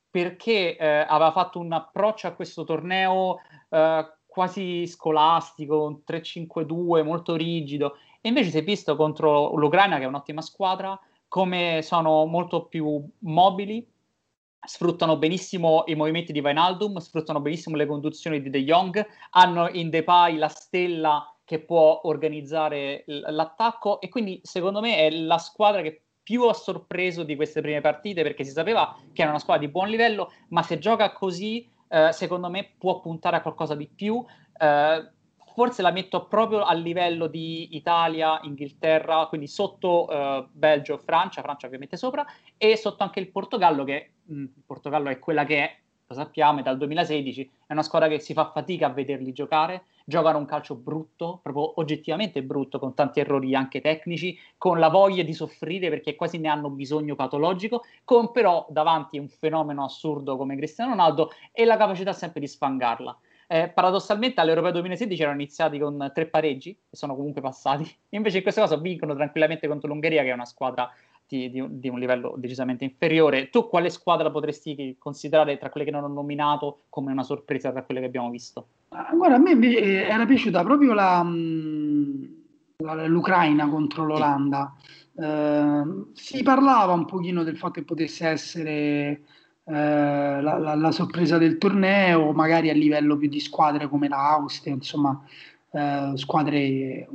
perché 0.09 0.77
eh, 0.77 1.05
aveva 1.07 1.31
fatto 1.31 1.59
un 1.59 1.71
approccio 1.71 2.27
a 2.27 2.33
questo 2.33 2.63
torneo 2.63 3.39
eh, 3.69 4.13
quasi 4.27 4.85
scolastico, 4.85 5.85
un 5.85 6.01
3-5-2 6.07 7.03
molto 7.03 7.35
rigido. 7.35 7.97
E 8.21 8.29
invece 8.29 8.51
si 8.51 8.57
è 8.59 8.63
visto 8.63 8.95
contro 8.95 9.55
l'Ucraina 9.55 9.97
che 9.97 10.03
è 10.03 10.07
un'ottima 10.07 10.41
squadra 10.41 10.99
come 11.33 11.79
sono 11.81 12.25
molto 12.25 12.65
più 12.67 13.03
mobili, 13.21 13.83
sfruttano 14.63 15.17
benissimo 15.17 15.81
i 15.87 15.95
movimenti 15.95 16.31
di 16.31 16.41
Vainaldum, 16.41 16.99
sfruttano 16.99 17.41
benissimo 17.41 17.75
le 17.75 17.87
conduzioni 17.87 18.39
di 18.39 18.51
De 18.51 18.63
Jong, 18.63 19.03
hanno 19.31 19.67
in 19.69 19.89
Depay 19.89 20.37
la 20.37 20.47
stella 20.47 21.35
che 21.43 21.57
può 21.57 22.01
organizzare 22.03 23.03
l'attacco 23.07 23.99
e 23.99 24.09
quindi 24.09 24.41
secondo 24.43 24.79
me 24.79 24.97
è 24.97 25.09
la 25.09 25.39
squadra 25.39 25.81
che 25.81 26.03
più 26.21 26.43
ha 26.43 26.53
sorpreso 26.53 27.23
di 27.23 27.35
queste 27.35 27.61
prime 27.61 27.81
partite 27.81 28.21
perché 28.21 28.43
si 28.43 28.51
sapeva 28.51 28.95
che 29.11 29.23
era 29.23 29.31
una 29.31 29.39
squadra 29.39 29.65
di 29.65 29.71
buon 29.71 29.89
livello, 29.89 30.31
ma 30.49 30.61
se 30.61 30.77
gioca 30.77 31.13
così 31.13 31.67
eh, 31.87 32.11
secondo 32.11 32.47
me 32.47 32.75
può 32.77 32.99
puntare 32.99 33.37
a 33.37 33.41
qualcosa 33.41 33.73
di 33.73 33.87
più. 33.87 34.23
Eh, 34.55 35.11
forse 35.53 35.81
la 35.81 35.91
metto 35.91 36.25
proprio 36.25 36.63
a 36.63 36.73
livello 36.73 37.27
di 37.27 37.75
Italia, 37.75 38.39
Inghilterra, 38.43 39.27
quindi 39.27 39.47
sotto 39.47 40.07
uh, 40.09 40.47
Belgio, 40.51 40.97
Francia, 40.97 41.41
Francia 41.41 41.67
ovviamente 41.67 41.97
sopra, 41.97 42.25
e 42.57 42.75
sotto 42.75 43.03
anche 43.03 43.19
il 43.19 43.29
Portogallo, 43.29 43.83
che 43.83 44.11
mh, 44.23 44.41
il 44.41 44.63
Portogallo 44.65 45.09
è 45.09 45.19
quella 45.19 45.45
che 45.45 45.57
è, 45.57 45.77
lo 46.07 46.15
sappiamo, 46.15 46.59
è 46.59 46.63
dal 46.63 46.77
2016, 46.77 47.51
è 47.67 47.73
una 47.73 47.83
squadra 47.83 48.07
che 48.07 48.19
si 48.19 48.33
fa 48.33 48.51
fatica 48.51 48.87
a 48.87 48.89
vederli 48.89 49.31
giocare, 49.31 49.85
giocano 50.05 50.37
un 50.37 50.45
calcio 50.45 50.75
brutto, 50.75 51.39
proprio 51.41 51.79
oggettivamente 51.79 52.43
brutto, 52.43 52.79
con 52.79 52.93
tanti 52.93 53.19
errori 53.19 53.55
anche 53.55 53.79
tecnici, 53.79 54.37
con 54.57 54.79
la 54.79 54.89
voglia 54.89 55.23
di 55.23 55.33
soffrire 55.33 55.89
perché 55.89 56.15
quasi 56.15 56.39
ne 56.39 56.49
hanno 56.49 56.69
bisogno 56.69 57.15
patologico, 57.15 57.83
con 58.03 58.31
però 58.31 58.65
davanti 58.69 59.17
un 59.17 59.29
fenomeno 59.29 59.83
assurdo 59.83 60.35
come 60.35 60.55
Cristiano 60.55 60.91
Ronaldo 60.91 61.31
e 61.51 61.63
la 61.65 61.77
capacità 61.77 62.11
sempre 62.11 62.39
di 62.41 62.47
sfangarla. 62.47 63.17
Eh, 63.53 63.69
paradossalmente 63.69 64.41
all'Europeo 64.41 64.71
2016 64.71 65.21
erano 65.21 65.39
iniziati 65.39 65.77
con 65.77 66.09
tre 66.11 66.25
pareggi 66.25 66.71
e 66.71 66.97
sono 66.97 67.15
comunque 67.15 67.39
passati. 67.39 67.87
Invece 68.09 68.37
in 68.37 68.41
questo 68.41 68.61
caso 68.61 68.79
vincono 68.79 69.13
tranquillamente 69.13 69.67
contro 69.67 69.89
l'Ungheria, 69.89 70.23
che 70.23 70.29
è 70.29 70.33
una 70.33 70.45
squadra 70.45 70.91
di, 71.27 71.51
di, 71.51 71.63
di, 71.69 71.87
un 71.87 71.99
livello 71.99 72.33
decisamente 72.35 72.83
inferiore. 72.83 73.51
Tu 73.51 73.67
quale 73.67 73.91
squadra 73.91 74.31
potresti 74.31 74.95
considerare 74.97 75.59
tra 75.59 75.69
quelle 75.69 75.85
che 75.85 75.91
non 75.91 76.03
ho 76.03 76.07
nominato 76.07 76.85
come 76.89 77.11
una 77.11 77.21
sorpresa 77.21 77.71
tra 77.71 77.83
quelle 77.83 77.99
che 77.99 78.07
abbiamo 78.07 78.31
visto? 78.31 78.69
Guarda, 78.89 79.35
a 79.35 79.39
me 79.39 79.51
invece 79.51 80.07
era 80.07 80.25
piaciuta 80.25 80.63
proprio 80.63 80.93
la, 80.93 81.23
la, 82.77 83.05
l'Ucraina 83.05 83.69
contro 83.69 84.03
l'Olanda. 84.03 84.73
Sì. 84.79 85.21
Eh, 85.21 85.83
si 86.13 86.41
parlava 86.41 86.93
un 86.93 87.05
pochino 87.05 87.43
del 87.43 87.57
fatto 87.57 87.73
che 87.73 87.83
potesse 87.83 88.27
essere 88.27 89.21
eh, 89.65 89.71
la, 89.71 90.57
la, 90.57 90.75
la, 90.75 90.91
sorpresa 90.91 91.37
del 91.37 91.57
torneo, 91.57 92.31
magari 92.33 92.69
a 92.69 92.73
livello 92.73 93.15
più 93.15 93.29
di 93.29 93.39
squadre 93.39 93.87
come 93.87 94.09
l'Austria, 94.09 94.73
insomma, 94.73 95.23
eh, 95.71 96.11
squadre 96.15 97.07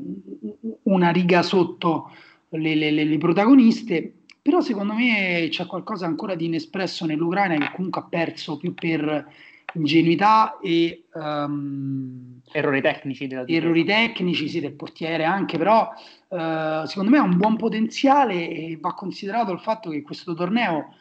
una 0.85 1.11
riga 1.11 1.43
sotto 1.43 2.11
le, 2.51 2.75
le, 2.75 2.91
le, 2.91 3.05
le, 3.05 3.19
protagoniste. 3.19 4.13
Però 4.41 4.61
secondo 4.63 4.95
me 4.95 5.49
c'è 5.51 5.67
qualcosa 5.67 6.07
ancora 6.07 6.35
di 6.35 6.47
inespresso 6.47 7.05
nell'Ucraina 7.05 7.59
che 7.59 7.73
comunque 7.75 8.01
ha 8.01 8.05
perso 8.05 8.57
più 8.57 8.73
per 8.73 9.27
ingenuità 9.75 10.59
e 10.61 11.05
um, 11.13 12.41
errori 12.51 12.81
tecnici 12.81 13.27
della 13.27 13.47
errori 13.47 13.85
tecnici 13.85 14.49
sì, 14.49 14.61
del 14.61 14.73
portiere 14.73 15.25
anche 15.25 15.59
però 15.59 15.91
uh, 16.29 16.87
secondo 16.87 17.11
me 17.11 17.19
ha 17.19 17.23
un 17.23 17.37
buon 17.37 17.57
potenziale 17.57 18.49
e 18.49 18.79
va 18.81 18.95
considerato 18.95 19.53
il 19.53 19.61
fatto 19.61 19.91
che 19.91 20.01
questo 20.01 20.33
torneo 20.33 20.95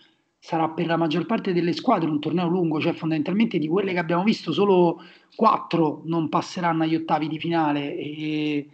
sarà 0.48 0.70
per 0.70 0.86
la 0.86 0.96
maggior 0.96 1.26
parte 1.26 1.52
delle 1.52 1.74
squadre 1.74 2.10
un 2.10 2.22
torneo 2.22 2.48
lungo, 2.48 2.80
cioè 2.80 2.94
fondamentalmente 2.94 3.58
di 3.58 3.68
quelle 3.68 3.92
che 3.92 4.00
abbiamo 4.00 4.24
visto 4.24 4.54
solo 4.54 5.04
quattro 5.36 6.04
non 6.06 6.30
passeranno 6.30 6.84
agli 6.84 6.96
ottavi 6.96 7.28
di 7.28 7.38
finale. 7.38 7.98
E, 7.98 8.70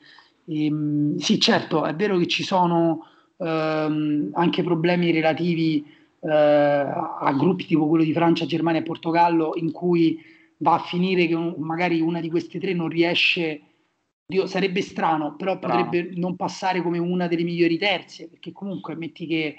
e, 0.46 0.70
mm, 0.70 1.18
sì, 1.18 1.40
certo, 1.40 1.84
è 1.84 1.96
vero 1.96 2.20
che 2.20 2.28
ci 2.28 2.44
sono 2.44 3.08
ehm, 3.38 4.30
anche 4.34 4.62
problemi 4.62 5.10
relativi 5.10 5.84
eh, 6.20 6.30
a 6.30 7.34
gruppi 7.36 7.66
tipo 7.66 7.88
quello 7.88 8.04
di 8.04 8.14
Francia, 8.14 8.46
Germania 8.46 8.82
e 8.82 8.84
Portogallo, 8.84 9.54
in 9.56 9.72
cui 9.72 10.22
va 10.58 10.76
a 10.76 10.80
finire 10.80 11.26
che 11.26 11.34
un, 11.34 11.56
magari 11.58 12.02
una 12.02 12.20
di 12.20 12.30
queste 12.30 12.60
tre 12.60 12.74
non 12.74 12.88
riesce. 12.88 13.62
Dio, 14.28 14.46
sarebbe 14.46 14.84
strano, 14.84 15.36
però 15.36 15.58
potrebbe 15.58 16.04
Bravo. 16.04 16.20
non 16.20 16.36
passare 16.36 16.84
come 16.84 17.00
una 17.00 17.26
delle 17.26 17.42
migliori 17.42 17.80
terze, 17.80 18.28
perché 18.30 18.52
comunque 18.52 18.94
metti 18.96 19.26
che 19.26 19.56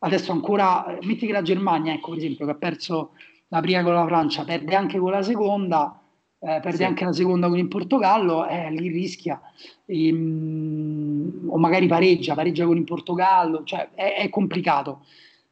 adesso 0.00 0.32
ancora, 0.32 0.98
metti 1.02 1.26
che 1.26 1.32
la 1.32 1.42
Germania, 1.42 1.92
ecco 1.92 2.10
per 2.10 2.18
esempio, 2.18 2.44
che 2.44 2.52
ha 2.52 2.56
perso 2.56 3.12
la 3.48 3.60
prima 3.60 3.82
con 3.82 3.94
la 3.94 4.06
Francia, 4.06 4.44
perde 4.44 4.74
anche 4.74 4.98
con 4.98 5.10
la 5.10 5.22
seconda, 5.22 6.00
eh, 6.38 6.60
perde 6.60 6.76
sì. 6.76 6.84
anche 6.84 7.04
la 7.04 7.12
seconda 7.12 7.48
con 7.48 7.58
il 7.58 7.68
Portogallo, 7.68 8.46
eh, 8.46 8.70
lì 8.70 8.88
rischia, 8.88 9.40
e, 9.84 10.12
um, 10.12 11.46
o 11.48 11.58
magari 11.58 11.86
pareggia, 11.86 12.34
pareggia 12.34 12.66
con 12.66 12.76
il 12.76 12.84
Portogallo, 12.84 13.64
cioè 13.64 13.90
è, 13.94 14.16
è, 14.16 14.28
complicato. 14.28 15.04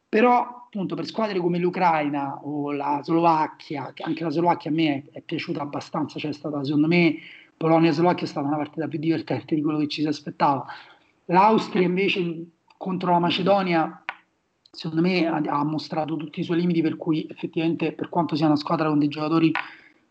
Però 0.07 0.65
appunto 0.67 0.95
per 0.95 1.05
squadre 1.05 1.39
come 1.39 1.57
l'Ucraina 1.57 2.39
o 2.43 2.71
la 2.71 3.01
Slovacchia, 3.03 3.91
che 3.93 4.03
anche 4.03 4.23
la 4.23 4.29
Slovacchia 4.29 4.71
a 4.71 4.73
me 4.73 5.03
è, 5.11 5.17
è 5.17 5.21
piaciuta 5.21 5.61
abbastanza, 5.61 6.19
cioè 6.19 6.31
è 6.31 6.33
stata 6.33 6.63
secondo 6.63 6.87
me 6.87 7.15
Polonia-Slovacchia 7.57 8.25
è 8.25 8.29
stata 8.29 8.47
una 8.47 8.57
partita 8.57 8.87
più 8.87 8.99
divertente 8.99 9.55
di 9.55 9.61
quello 9.61 9.79
che 9.79 9.87
ci 9.87 10.01
si 10.01 10.07
aspettava. 10.07 10.65
L'Austria 11.25 11.85
invece 11.85 12.45
contro 12.77 13.11
la 13.11 13.19
Macedonia 13.19 14.03
secondo 14.77 15.01
me 15.01 15.25
ha, 15.25 15.37
ha, 15.37 15.63
mostrato 15.63 16.15
tutti 16.15 16.39
i 16.39 16.43
suoi 16.43 16.59
limiti, 16.59 16.81
per 16.81 16.97
cui 16.97 17.27
effettivamente 17.27 17.93
per 17.93 18.09
quanto 18.09 18.35
sia 18.35 18.45
una 18.45 18.55
squadra 18.55 18.87
con 18.87 18.99
dei 18.99 19.07
giocatori 19.07 19.51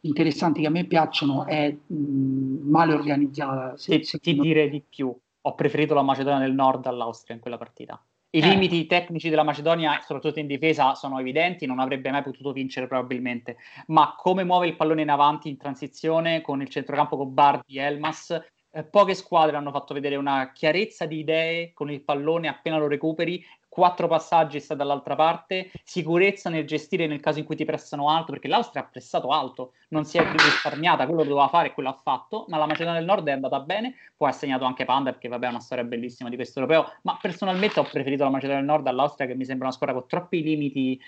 interessanti 0.01 0.61
che 0.61 0.67
a 0.67 0.71
me 0.71 0.85
piacciono, 0.85 1.47
è 1.47 1.71
mh, 1.71 2.69
male 2.69 2.95
organizzata. 2.95 3.77
Se, 3.77 4.03
se 4.03 4.19
ti 4.19 4.35
dire 4.35 4.69
di 4.69 4.83
più, 4.87 5.17
ho 5.41 5.55
preferito 5.55 5.95
la 5.95 6.03
Macedonia 6.03 6.45
del 6.45 6.55
Nord 6.55 6.87
all'Austria 6.87 7.37
in 7.37 7.41
quella 7.41 7.59
partita. 7.59 8.01
I 8.31 8.41
eh. 8.41 8.49
limiti 8.49 8.87
tecnici 8.87 9.29
della 9.29 9.45
Macedonia, 9.45 10.01
soprattutto 10.03 10.41
in 10.41 10.49
difesa, 10.49 10.95
sono 10.95 11.21
evidenti, 11.21 11.65
non 11.65 11.79
avrebbe 11.79 12.11
mai 12.11 12.23
potuto 12.23 12.51
vincere 12.51 12.89
probabilmente, 12.89 13.59
ma 13.87 14.15
come 14.17 14.43
muove 14.43 14.67
il 14.67 14.75
pallone 14.75 15.03
in 15.03 15.11
avanti 15.11 15.49
in 15.49 15.57
transizione 15.57 16.41
con 16.41 16.61
il 16.61 16.69
centrocampo 16.69 17.17
con 17.17 17.33
Bardi 17.33 17.77
e 17.77 17.83
Elmas, 17.83 18.37
eh, 18.77 18.85
poche 18.85 19.15
squadre 19.15 19.57
hanno 19.57 19.71
fatto 19.71 19.95
vedere 19.95 20.17
una 20.17 20.53
chiarezza 20.53 21.07
di 21.07 21.21
idee 21.21 21.73
con 21.73 21.91
il 21.91 22.03
pallone 22.03 22.49
appena 22.49 22.77
lo 22.77 22.89
recuperi 22.89 23.43
quattro 23.77 24.09
passaggi 24.09 24.59
sta 24.59 24.75
dall'altra 24.75 25.15
parte, 25.17 25.71
sicurezza 25.85 26.49
nel 26.49 26.67
gestire 26.67 27.07
nel 27.07 27.21
caso 27.21 27.41
in 27.41 27.45
cui 27.45 27.57
ti 27.57 27.67
pressano 27.67 28.09
alto, 28.09 28.33
perché 28.33 28.49
l'Austria 28.49 28.83
ha 28.83 28.87
pressato 28.87 29.29
alto, 29.29 29.75
non 29.91 30.07
si 30.07 30.17
è 30.17 30.23
risparmiata, 30.27 31.05
quello 31.05 31.25
lo 31.25 31.29
doveva 31.29 31.49
fare 31.49 31.69
e 31.69 31.75
quello 31.75 31.91
ha 31.91 32.01
fatto, 32.03 32.47
ma 32.49 32.57
la 32.57 32.65
Macedonia 32.65 32.99
del 32.99 33.07
Nord 33.07 33.29
è 33.29 33.33
andata 33.33 33.61
bene, 33.61 33.97
poi 34.17 34.31
ha 34.31 34.33
segnato 34.33 34.65
anche 34.65 34.87
Panda, 34.87 35.11
perché 35.11 35.29
vabbè 35.29 35.45
è 35.45 35.51
una 35.51 35.61
storia 35.61 35.85
bellissima 35.85 36.31
di 36.31 36.37
questo 36.37 36.59
europeo, 36.59 36.91
ma 37.03 37.19
personalmente 37.21 37.79
ho 37.79 37.83
preferito 37.83 38.25
la 38.25 38.31
Macedonia 38.31 38.63
del 38.63 38.71
Nord 38.71 38.87
all'Austria, 38.87 39.27
che 39.27 39.35
mi 39.35 39.45
sembra 39.45 39.67
una 39.67 39.77
squadra 39.77 39.95
con 39.95 40.09
troppi 40.09 40.43
limiti 40.43 40.99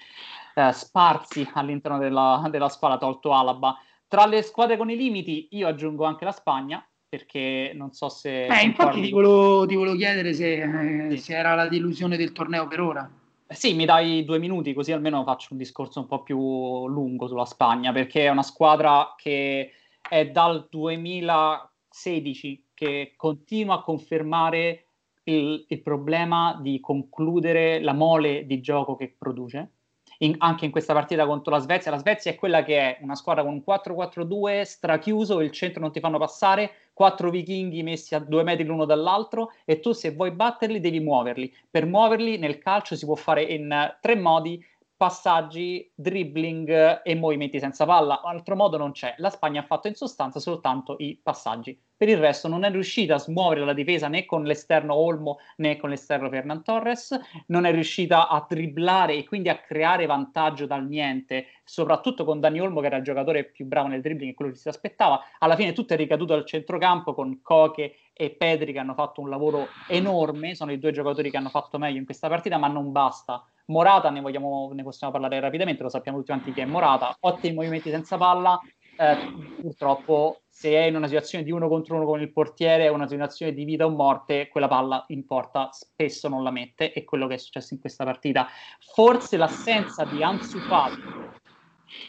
eh, 0.55 0.73
sparsi 0.73 1.49
all'interno 1.55 1.97
della, 1.97 2.47
della 2.51 2.69
squadra, 2.69 2.99
tolto 2.99 3.33
Alaba. 3.33 3.79
Tra 4.07 4.27
le 4.27 4.43
squadre 4.43 4.77
con 4.77 4.91
i 4.91 4.97
limiti, 4.97 5.49
io 5.53 5.69
aggiungo 5.69 6.05
anche 6.05 6.27
la 6.27 6.33
Spagna, 6.33 6.87
perché 7.09 7.73
non 7.75 7.93
so 7.93 8.09
se... 8.09 8.47
Eh, 8.47 8.63
infatti 8.63 9.01
ti 9.01 9.11
volevo, 9.11 9.67
ti 9.67 9.75
volevo, 9.75 9.97
chiedere 9.97 10.35
se, 10.35 10.63
eh, 10.63 11.11
sì. 11.11 11.19
se, 11.19 11.37
era 11.37 11.55
la 11.55 11.69
delusione 11.69 12.17
del 12.17 12.33
torneo 12.33 12.67
per 12.69 12.81
ora. 12.81 13.11
Eh 13.47 13.55
sì, 13.55 13.75
mi 13.75 13.87
dai 13.87 14.25
due 14.25 14.39
minuti 14.39 14.75
così 14.75 14.93
almeno 14.93 15.25
faccio 15.25 15.49
un 15.53 15.59
discorso 15.59 16.01
un 16.01 16.07
po' 16.07 16.23
più 16.23 16.87
lungo 16.87 17.27
sulla 17.27 17.47
Spagna, 17.47 17.93
perché 17.93 18.25
è 18.25 18.29
una 18.29 18.43
squadra 18.43 19.15
che 19.17 19.73
è 20.09 20.27
dal 20.27 20.67
2000 20.71 21.71
16 21.99 22.67
che 22.75 23.15
continua 23.17 23.77
a 23.77 23.83
confermare 23.83 24.85
il, 25.25 25.65
il 25.69 25.83
problema 25.83 26.59
di 26.61 26.79
concludere 26.81 27.81
la 27.81 27.93
mole 27.93 28.47
di 28.47 28.61
gioco 28.61 28.95
che 28.95 29.15
produce 29.17 29.73
in, 30.19 30.37
anche 30.39 30.65
in 30.65 30.71
questa 30.71 30.95
partita 30.95 31.27
contro 31.27 31.53
la 31.53 31.61
Svezia. 31.61 31.91
La 31.91 31.99
Svezia 31.99 32.31
è 32.31 32.37
quella 32.37 32.63
che 32.63 32.79
è 32.79 32.99
una 33.03 33.15
squadra 33.15 33.43
con 33.43 33.53
un 33.53 33.63
4-4-2 33.67 34.63
strachiuso, 34.63 35.41
il 35.41 35.51
centro 35.51 35.81
non 35.81 35.93
ti 35.93 36.01
fanno 36.01 36.19
passare, 36.19 36.71
quattro 36.99 37.31
vichinghi 37.31 37.85
messi 37.85 38.17
a 38.17 38.19
due 38.19 38.43
metri 38.43 38.65
l'uno 38.65 38.85
dall'altro 38.85 39.53
e 39.65 39.79
tu 39.79 39.93
se 39.93 40.11
vuoi 40.11 40.33
batterli 40.33 40.81
devi 40.81 40.99
muoverli. 40.99 41.55
Per 41.71 41.87
muoverli 41.87 42.39
nel 42.39 42.59
calcio 42.59 42.97
si 42.97 43.05
può 43.05 43.15
fare 43.15 43.45
in 43.45 43.97
tre 44.01 44.17
modi, 44.17 44.61
passaggi, 44.97 45.89
dribbling 45.95 47.03
e 47.05 47.15
movimenti 47.15 47.61
senza 47.61 47.87
palla. 47.87 48.21
Altro 48.21 48.57
modo 48.57 48.79
non 48.79 48.91
c'è. 48.91 49.15
La 49.19 49.31
Spagna 49.31 49.61
ha 49.61 49.65
fatto 49.65 49.87
in 49.87 49.95
sostanza 49.95 50.41
soltanto 50.41 50.97
i 50.99 51.17
passaggi. 51.23 51.81
Per 51.99 52.09
il 52.09 52.19
resto 52.19 52.47
non 52.47 52.63
è 52.63 52.71
riuscita 52.71 53.17
a 53.17 53.19
smuovere 53.19 53.65
la 53.65 53.73
difesa 53.73 54.07
né 54.07 54.25
con 54.25 54.45
l'esterno 54.45 54.95
Olmo 54.95 55.41
né 55.57 55.77
con 55.77 55.91
l'esterno 55.91 56.29
Fernan 56.29 56.63
Torres, 56.63 57.19
non 57.47 57.65
è 57.65 57.73
riuscita 57.73 58.29
a 58.29 58.47
dribblare 58.49 59.17
e 59.17 59.25
quindi 59.25 59.49
a 59.49 59.59
creare 59.59 60.07
vantaggio 60.07 60.65
dal 60.65 60.87
niente, 60.87 61.47
soprattutto 61.65 62.25
con 62.25 62.39
Dani 62.39 62.61
Olmo 62.61 62.79
che 62.79 62.87
era 62.87 62.99
il 62.99 63.03
giocatore 63.03 63.43
più 63.43 63.67
bravo 63.67 63.89
nel 63.89 64.01
dribbling 64.01 64.31
e 64.31 64.35
quello 64.37 64.53
che 64.53 64.59
si 64.59 64.69
aspettava. 64.69 65.21
Alla 65.41 65.57
fine 65.57 65.73
tutto 65.73 65.95
è 65.95 65.97
ricaduto 65.97 66.35
al 66.35 66.47
centrocampo 66.47 67.15
con 67.15 67.43
Coche 67.43 67.97
e 68.13 68.31
Pedri 68.31 68.73
che 68.73 68.79
hanno 68.79 68.95
fatto 68.95 69.21
un 69.21 69.29
lavoro 69.29 69.67
enorme, 69.89 70.55
sono 70.55 70.71
i 70.71 70.79
due 70.79 70.93
giocatori 70.93 71.33
che 71.33 71.37
hanno 71.37 71.51
fatto 71.51 71.79
meglio 71.79 71.99
in 71.99 72.05
questa 72.05 72.29
partita, 72.29 72.59
ma 72.59 72.69
non 72.69 72.93
basta. 72.93 73.45
Morata, 73.67 74.09
ne, 74.09 74.21
vogliamo, 74.21 74.71
ne 74.73 74.83
possiamo 74.83 75.13
parlare 75.13 75.41
rapidamente, 75.41 75.83
lo 75.83 75.91
sappiamo 75.91 76.19
tutti 76.19 76.31
quanti 76.31 76.53
che 76.53 76.63
è 76.63 76.65
Morata, 76.65 77.15
ottimi 77.21 77.55
movimenti 77.55 77.91
senza 77.91 78.17
palla, 78.17 78.59
eh, 78.99 79.17
purtroppo 79.61 80.41
se 80.49 80.73
è 80.73 80.87
in 80.87 80.97
una 80.97 81.07
situazione 81.07 81.45
di 81.45 81.53
uno 81.53 81.69
contro 81.69 81.95
uno 81.95 82.05
con 82.05 82.21
il 82.21 82.33
portiere, 82.33 82.87
è 82.87 82.89
una 82.89 83.07
situazione 83.07 83.53
di 83.53 83.65
vita 83.65 83.87
o 83.87 83.91
morte, 83.91 84.49
quella 84.49 84.67
palla 84.67 85.05
in 85.09 85.25
porta 85.25 85.69
spesso 85.71 86.29
non 86.29 86.43
la 86.43 86.51
mette, 86.51 86.93
e 86.93 87.05
quello 87.05 87.29
che 87.29 87.35
è 87.35 87.39
successo 87.39 87.75
in 87.75 87.81
questa 87.81 88.03
partita. 88.03 88.49
Forse 88.93 89.37
l'assenza 89.37 90.05
di 90.05 90.21
Ansu 90.21 90.59
Fati, 90.59 91.01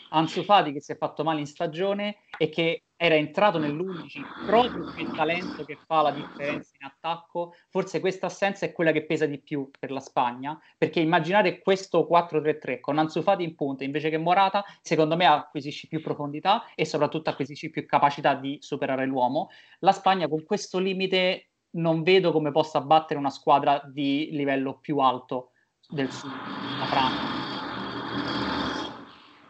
Ansu 0.09 0.43
Fati 0.43 0.71
che 0.71 0.81
si 0.81 0.91
è 0.91 0.97
fatto 0.97 1.23
male 1.23 1.39
in 1.39 1.47
stagione 1.47 2.17
e 2.37 2.49
che 2.49 2.83
era 3.01 3.15
entrato 3.15 3.57
nell'11 3.59 4.45
proprio 4.45 4.91
per 4.91 4.99
il 4.99 5.11
talento 5.11 5.63
che 5.63 5.77
fa 5.85 6.01
la 6.01 6.11
differenza 6.11 6.75
in 6.77 6.85
attacco, 6.85 7.53
forse 7.69 8.01
questa 8.01 8.25
assenza 8.25 8.65
è 8.65 8.73
quella 8.73 8.91
che 8.91 9.05
pesa 9.05 9.25
di 9.25 9.39
più 9.39 9.69
per 9.79 9.89
la 9.89 10.01
Spagna, 10.01 10.59
perché 10.77 10.99
immaginare 10.99 11.59
questo 11.59 12.05
4-3-3 12.09 12.81
con 12.81 12.97
Ansu 12.97 13.21
Fati 13.21 13.43
in 13.43 13.55
punta 13.55 13.85
invece 13.85 14.09
che 14.09 14.17
Morata, 14.17 14.65
secondo 14.81 15.15
me 15.15 15.25
acquisisci 15.25 15.87
più 15.87 16.01
profondità 16.01 16.65
e 16.75 16.83
soprattutto 16.83 17.29
acquisisci 17.29 17.69
più 17.69 17.85
capacità 17.85 18.35
di 18.35 18.57
superare 18.59 19.05
l'uomo. 19.05 19.49
La 19.79 19.93
Spagna 19.93 20.27
con 20.27 20.43
questo 20.43 20.77
limite 20.77 21.51
non 21.71 22.03
vedo 22.03 22.33
come 22.33 22.51
possa 22.51 22.81
battere 22.81 23.19
una 23.19 23.29
squadra 23.29 23.81
di 23.85 24.29
livello 24.31 24.77
più 24.77 24.97
alto 24.97 25.51
del 25.87 26.11
sud, 26.11 26.31
la 26.31 26.85
Francia. 26.85 27.38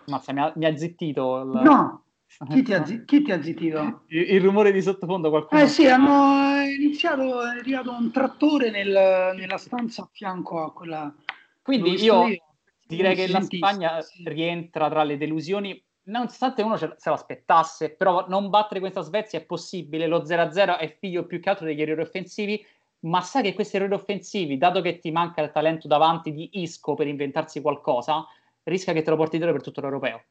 Mazza, 0.10 0.34
mi 0.34 0.42
ha, 0.42 0.52
mi 0.56 0.66
ha 0.66 0.76
zittito. 0.76 1.42
Il... 1.42 1.62
No, 1.64 2.04
chi 2.50 2.62
ti, 2.62 2.74
ha, 2.74 2.82
chi 2.82 3.22
ti 3.22 3.32
ha 3.32 3.42
zittito? 3.42 4.04
Il, 4.08 4.34
il, 4.34 4.42
rumore 4.42 4.72
di 4.72 4.82
sottofondo 4.82 5.30
qualcuno. 5.30 5.62
Eh 5.62 5.68
sì, 5.68 5.88
hanno 5.88 6.62
iniziato, 6.64 7.42
è 7.42 7.58
arrivato 7.58 7.92
un 7.92 8.12
trattore 8.12 8.70
nel, 8.70 9.34
nella 9.36 9.58
stanza 9.58 10.04
a 10.04 10.10
fianco 10.12 10.64
a 10.64 10.74
quella... 10.74 11.14
Quindi 11.62 12.02
io, 12.02 12.28
io 12.28 12.44
direi 12.88 13.16
che 13.16 13.28
la 13.28 13.42
Spagna 13.42 14.02
sì. 14.02 14.24
rientra 14.26 14.90
tra 14.90 15.04
le 15.04 15.18
delusioni, 15.18 15.82
nonostante 16.04 16.62
uno 16.62 16.76
se 16.76 16.96
l'aspettasse, 17.04 17.92
però 17.92 18.26
non 18.28 18.50
battere 18.50 18.80
questa 18.80 19.02
Svezia 19.02 19.40
è 19.40 19.46
possibile, 19.46 20.08
lo 20.08 20.24
0-0 20.24 20.78
è 20.78 20.98
figlio 21.00 21.26
più 21.26 21.40
che 21.40 21.50
altro 21.50 21.66
degli 21.66 21.82
errori 21.82 22.02
offensivi, 22.02 22.66
ma 23.02 23.22
sai 23.22 23.44
che 23.44 23.54
questi 23.54 23.78
errori 23.78 23.94
offensivi, 23.94 24.58
dato 24.58 24.82
che 24.82 25.00
ti 25.00 25.12
manca 25.12 25.42
il 25.42 25.52
talento 25.52 25.88
davanti 25.88 26.34
di 26.34 26.50
Isco 26.54 26.96
per 26.96 27.08
inventarsi 27.08 27.62
qualcosa, 27.62 28.26
rischia 28.70 28.94
che 28.94 29.02
te 29.02 29.10
lo 29.10 29.18
porti 29.18 29.38
dietro 29.38 29.54
per 29.54 29.64
tutto 29.64 29.82
l'europeo. 29.82 30.24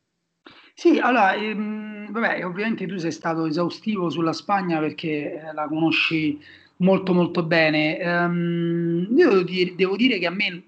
Sì, 0.74 0.98
allora, 0.98 1.34
ehm, 1.34 2.10
vabbè, 2.12 2.44
ovviamente 2.44 2.86
tu 2.86 2.96
sei 2.98 3.10
stato 3.12 3.46
esaustivo 3.46 4.10
sulla 4.10 4.32
Spagna 4.32 4.78
perché 4.78 5.34
eh, 5.34 5.52
la 5.52 5.66
conosci 5.66 6.40
molto 6.76 7.12
molto 7.12 7.42
bene. 7.42 7.98
Um, 8.00 9.08
io 9.16 9.28
devo 9.28 9.42
dire, 9.42 9.74
devo 9.74 9.96
dire, 9.96 10.18
che 10.18 10.26
a 10.26 10.30
me 10.30 10.62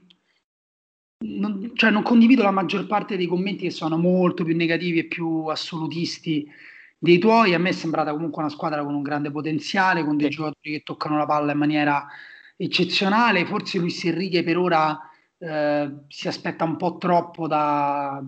non, 1.24 1.70
cioè 1.74 1.90
non 1.90 2.02
condivido 2.02 2.42
la 2.42 2.50
maggior 2.50 2.86
parte 2.86 3.16
dei 3.16 3.26
commenti 3.26 3.64
che 3.64 3.70
sono 3.70 3.96
molto 3.98 4.42
più 4.44 4.56
negativi 4.56 5.00
e 5.00 5.04
più 5.04 5.46
assolutisti 5.46 6.50
dei 6.98 7.18
tuoi. 7.18 7.54
A 7.54 7.58
me 7.58 7.70
è 7.70 7.72
sembrata 7.72 8.12
comunque 8.12 8.42
una 8.42 8.50
squadra 8.50 8.82
con 8.84 8.94
un 8.94 9.02
grande 9.02 9.30
potenziale, 9.30 10.04
con 10.04 10.16
dei 10.16 10.30
sì. 10.30 10.36
giocatori 10.36 10.72
che 10.72 10.82
toccano 10.82 11.18
la 11.18 11.26
palla 11.26 11.52
in 11.52 11.58
maniera 11.58 12.06
eccezionale. 12.56 13.46
Forse 13.46 13.78
Luis 13.78 14.04
Enrique 14.04 14.42
per 14.42 14.58
ora 14.58 15.09
eh, 15.42 15.90
si 16.08 16.28
aspetta 16.28 16.64
un 16.64 16.76
po' 16.76 16.98
troppo 16.98 17.46
da, 17.46 18.22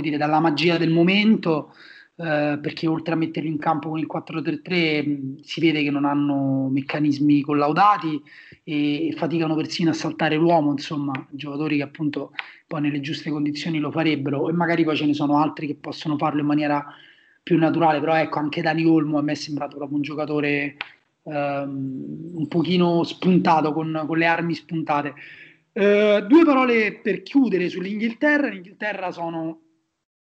dire, 0.00 0.18
dalla 0.18 0.40
magia 0.40 0.76
del 0.76 0.90
momento, 0.90 1.72
eh, 2.16 2.58
perché 2.60 2.86
oltre 2.86 3.14
a 3.14 3.16
metterli 3.16 3.48
in 3.48 3.58
campo 3.58 3.88
con 3.88 3.98
il 3.98 4.06
4-3-3 4.06 5.06
mh, 5.06 5.40
si 5.40 5.60
vede 5.60 5.82
che 5.82 5.90
non 5.90 6.04
hanno 6.04 6.68
meccanismi 6.70 7.40
collaudati 7.40 8.22
e, 8.62 9.08
e, 9.08 9.12
faticano 9.12 9.54
persino 9.54 9.90
a 9.90 9.94
saltare 9.94 10.36
l'uomo, 10.36 10.72
insomma, 10.72 11.12
giocatori 11.30 11.78
che 11.78 11.82
appunto 11.82 12.32
poi 12.66 12.82
nelle 12.82 13.00
giuste 13.00 13.30
condizioni 13.30 13.78
lo 13.78 13.90
farebbero 13.90 14.50
e 14.50 14.52
magari 14.52 14.84
poi 14.84 14.96
ce 14.96 15.06
ne 15.06 15.14
sono 15.14 15.38
altri 15.38 15.66
che 15.66 15.76
possono 15.76 16.18
farlo 16.18 16.40
in 16.40 16.46
maniera 16.46 16.86
più 17.42 17.56
naturale, 17.58 18.00
però 18.00 18.16
ecco 18.16 18.38
anche 18.38 18.60
Dani 18.60 18.84
Olmo 18.84 19.18
a 19.18 19.22
me 19.22 19.32
è 19.32 19.34
sembrato 19.34 19.76
proprio 19.76 19.96
un 19.96 20.02
giocatore 20.02 20.76
ehm, 21.22 22.32
un 22.34 22.48
pochino 22.48 23.02
spuntato, 23.02 23.72
con, 23.72 24.04
con 24.06 24.18
le 24.18 24.26
armi 24.26 24.54
spuntate. 24.54 25.14
Eh, 25.76 26.24
due 26.28 26.44
parole 26.44 27.00
per 27.00 27.22
chiudere 27.22 27.68
sull'Inghilterra. 27.68 28.46
L'Inghilterra 28.46 29.10
sono 29.10 29.60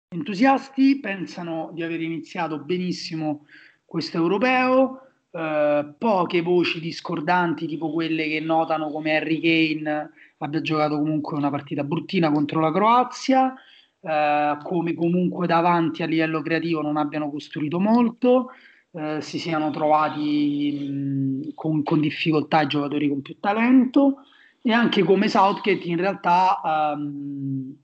entusiasti, 0.08 1.02
pensano 1.02 1.72
di 1.74 1.84
aver 1.84 2.00
iniziato 2.00 2.60
benissimo 2.60 3.46
questo 3.84 4.18
europeo. 4.18 5.00
Uh, 5.34 5.96
poche 5.98 6.44
voci 6.44 6.80
discordanti, 6.80 7.66
tipo 7.66 7.92
quelle 7.92 8.28
che 8.28 8.40
notano 8.40 8.92
come 8.92 9.16
Harry 9.16 9.40
Kane 9.42 10.12
abbia 10.38 10.62
giocato 10.62 10.96
comunque 11.00 11.36
una 11.36 11.50
partita 11.50 11.84
bruttina 11.84 12.32
contro 12.32 12.60
la 12.60 12.72
Croazia, 12.72 13.52
uh, 14.00 14.62
come 14.62 14.94
comunque 14.94 15.48
davanti 15.48 16.04
a 16.04 16.06
livello 16.06 16.44
creativo 16.44 16.82
non 16.84 16.98
abbiano 16.98 17.32
costruito 17.32 17.80
molto, 17.80 18.52
uh, 18.92 19.20
si 19.22 19.40
siano 19.40 19.72
trovati 19.72 20.88
mh, 20.88 21.54
con, 21.56 21.82
con, 21.82 22.00
difficoltà 22.00 22.62
i 22.62 22.68
giocatori 22.68 23.10
con 23.10 23.24
più 23.24 23.40
talento 23.40 24.26
e 24.65 24.71
anche 24.71 25.04
come 25.04 25.28
Southgate 25.28 25.88
in 25.88 25.97
realtà 25.97 26.93
um, 26.95 27.76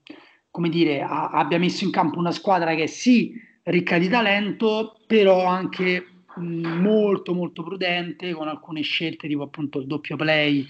come 0.50 0.68
dire, 0.70 1.02
a, 1.02 1.28
abbia 1.28 1.58
messo 1.58 1.84
in 1.84 1.90
campo 1.90 2.18
una 2.18 2.32
squadra 2.32 2.74
che 2.74 2.84
è 2.84 2.86
sì 2.86 3.34
ricca 3.64 3.98
di 3.98 4.08
talento, 4.08 4.96
però 5.06 5.44
anche 5.44 6.06
mh, 6.36 6.66
molto 6.80 7.34
molto 7.34 7.62
prudente 7.62 8.32
con 8.32 8.48
alcune 8.48 8.80
scelte 8.80 9.28
tipo 9.28 9.42
appunto 9.42 9.78
il 9.78 9.86
doppio 9.86 10.16
play 10.16 10.66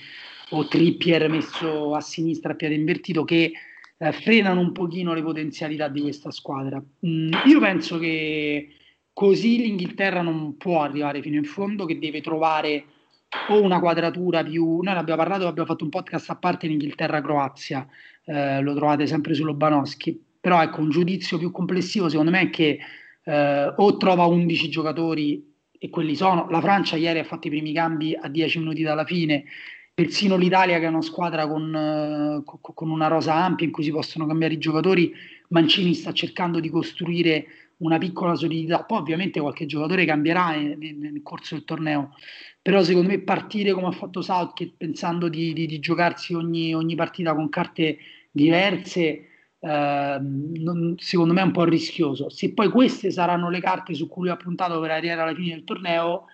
o 0.50 0.66
Trippier 0.66 1.28
messo 1.28 1.94
a 1.94 2.00
sinistra 2.00 2.52
a 2.52 2.56
piede 2.56 2.74
invertito 2.74 3.24
che 3.24 3.52
eh, 3.96 4.12
frenano 4.12 4.60
un 4.60 4.72
pochino 4.72 5.14
le 5.14 5.22
potenzialità 5.22 5.86
di 5.86 6.00
questa 6.00 6.32
squadra. 6.32 6.82
Mm, 7.06 7.30
io 7.46 7.60
penso 7.60 7.98
che 7.98 8.74
così 9.12 9.58
l'Inghilterra 9.58 10.22
non 10.22 10.56
può 10.56 10.82
arrivare 10.82 11.22
fino 11.22 11.36
in 11.36 11.44
fondo, 11.44 11.84
che 11.84 12.00
deve 12.00 12.20
trovare 12.20 12.84
o 13.48 13.62
una 13.62 13.80
quadratura 13.80 14.42
più... 14.42 14.80
Noi 14.80 14.94
ne 14.94 14.98
abbiamo 14.98 15.20
parlato, 15.20 15.46
abbiamo 15.46 15.68
fatto 15.68 15.84
un 15.84 15.90
podcast 15.90 16.30
a 16.30 16.36
parte 16.36 16.66
in 16.66 16.72
Inghilterra-Croazia, 16.72 17.86
eh, 18.24 18.60
lo 18.60 18.74
trovate 18.74 19.06
sempre 19.06 19.34
su 19.34 19.44
Lobanowski, 19.44 20.22
però 20.40 20.62
ecco 20.62 20.80
un 20.80 20.90
giudizio 20.90 21.38
più 21.38 21.50
complessivo 21.50 22.08
secondo 22.08 22.30
me 22.30 22.42
è 22.42 22.50
che 22.50 22.78
eh, 23.24 23.74
o 23.76 23.96
trova 23.96 24.24
11 24.24 24.68
giocatori 24.68 25.48
e 25.78 25.90
quelli 25.90 26.14
sono, 26.14 26.48
la 26.50 26.60
Francia 26.60 26.96
ieri 26.96 27.20
ha 27.20 27.24
fatto 27.24 27.46
i 27.46 27.50
primi 27.50 27.72
cambi 27.72 28.14
a 28.14 28.28
10 28.28 28.58
minuti 28.58 28.82
dalla 28.82 29.04
fine, 29.04 29.44
persino 29.94 30.36
l'Italia 30.36 30.78
che 30.78 30.84
è 30.84 30.88
una 30.88 31.02
squadra 31.02 31.46
con, 31.46 31.74
eh, 31.74 32.42
con 32.60 32.90
una 32.90 33.08
rosa 33.08 33.34
ampia 33.34 33.66
in 33.66 33.72
cui 33.72 33.84
si 33.84 33.90
possono 33.90 34.26
cambiare 34.26 34.54
i 34.54 34.58
giocatori, 34.58 35.12
Mancini 35.48 35.94
sta 35.94 36.12
cercando 36.12 36.60
di 36.60 36.68
costruire 36.68 37.46
una 37.78 37.98
piccola 37.98 38.34
solidità, 38.34 38.84
poi 38.84 38.98
ovviamente 38.98 39.40
qualche 39.40 39.66
giocatore 39.66 40.04
cambierà 40.04 40.50
nel, 40.50 40.76
nel 40.78 41.20
corso 41.22 41.54
del 41.54 41.64
torneo, 41.64 42.14
però 42.62 42.82
secondo 42.82 43.08
me 43.08 43.20
partire 43.20 43.72
come 43.72 43.88
ha 43.88 43.92
fatto 43.92 44.22
Southgate 44.22 44.74
pensando 44.76 45.28
di, 45.28 45.52
di, 45.52 45.66
di 45.66 45.78
giocarsi 45.78 46.34
ogni, 46.34 46.74
ogni, 46.74 46.94
partita 46.94 47.34
con 47.34 47.48
carte 47.48 47.98
diverse 48.30 49.28
eh, 49.60 50.18
non, 50.20 50.94
secondo 50.98 51.32
me 51.32 51.40
è 51.40 51.44
un 51.44 51.52
po' 51.52 51.64
rischioso. 51.64 52.28
Se 52.28 52.52
poi 52.52 52.68
queste 52.68 53.10
saranno 53.10 53.50
le 53.50 53.60
carte 53.60 53.94
su 53.94 54.08
cui 54.08 54.24
lui 54.24 54.32
ha 54.32 54.36
puntato 54.36 54.80
per 54.80 54.90
arrivare 54.90 55.20
alla 55.22 55.34
fine 55.34 55.54
del 55.54 55.64
torneo 55.64 56.26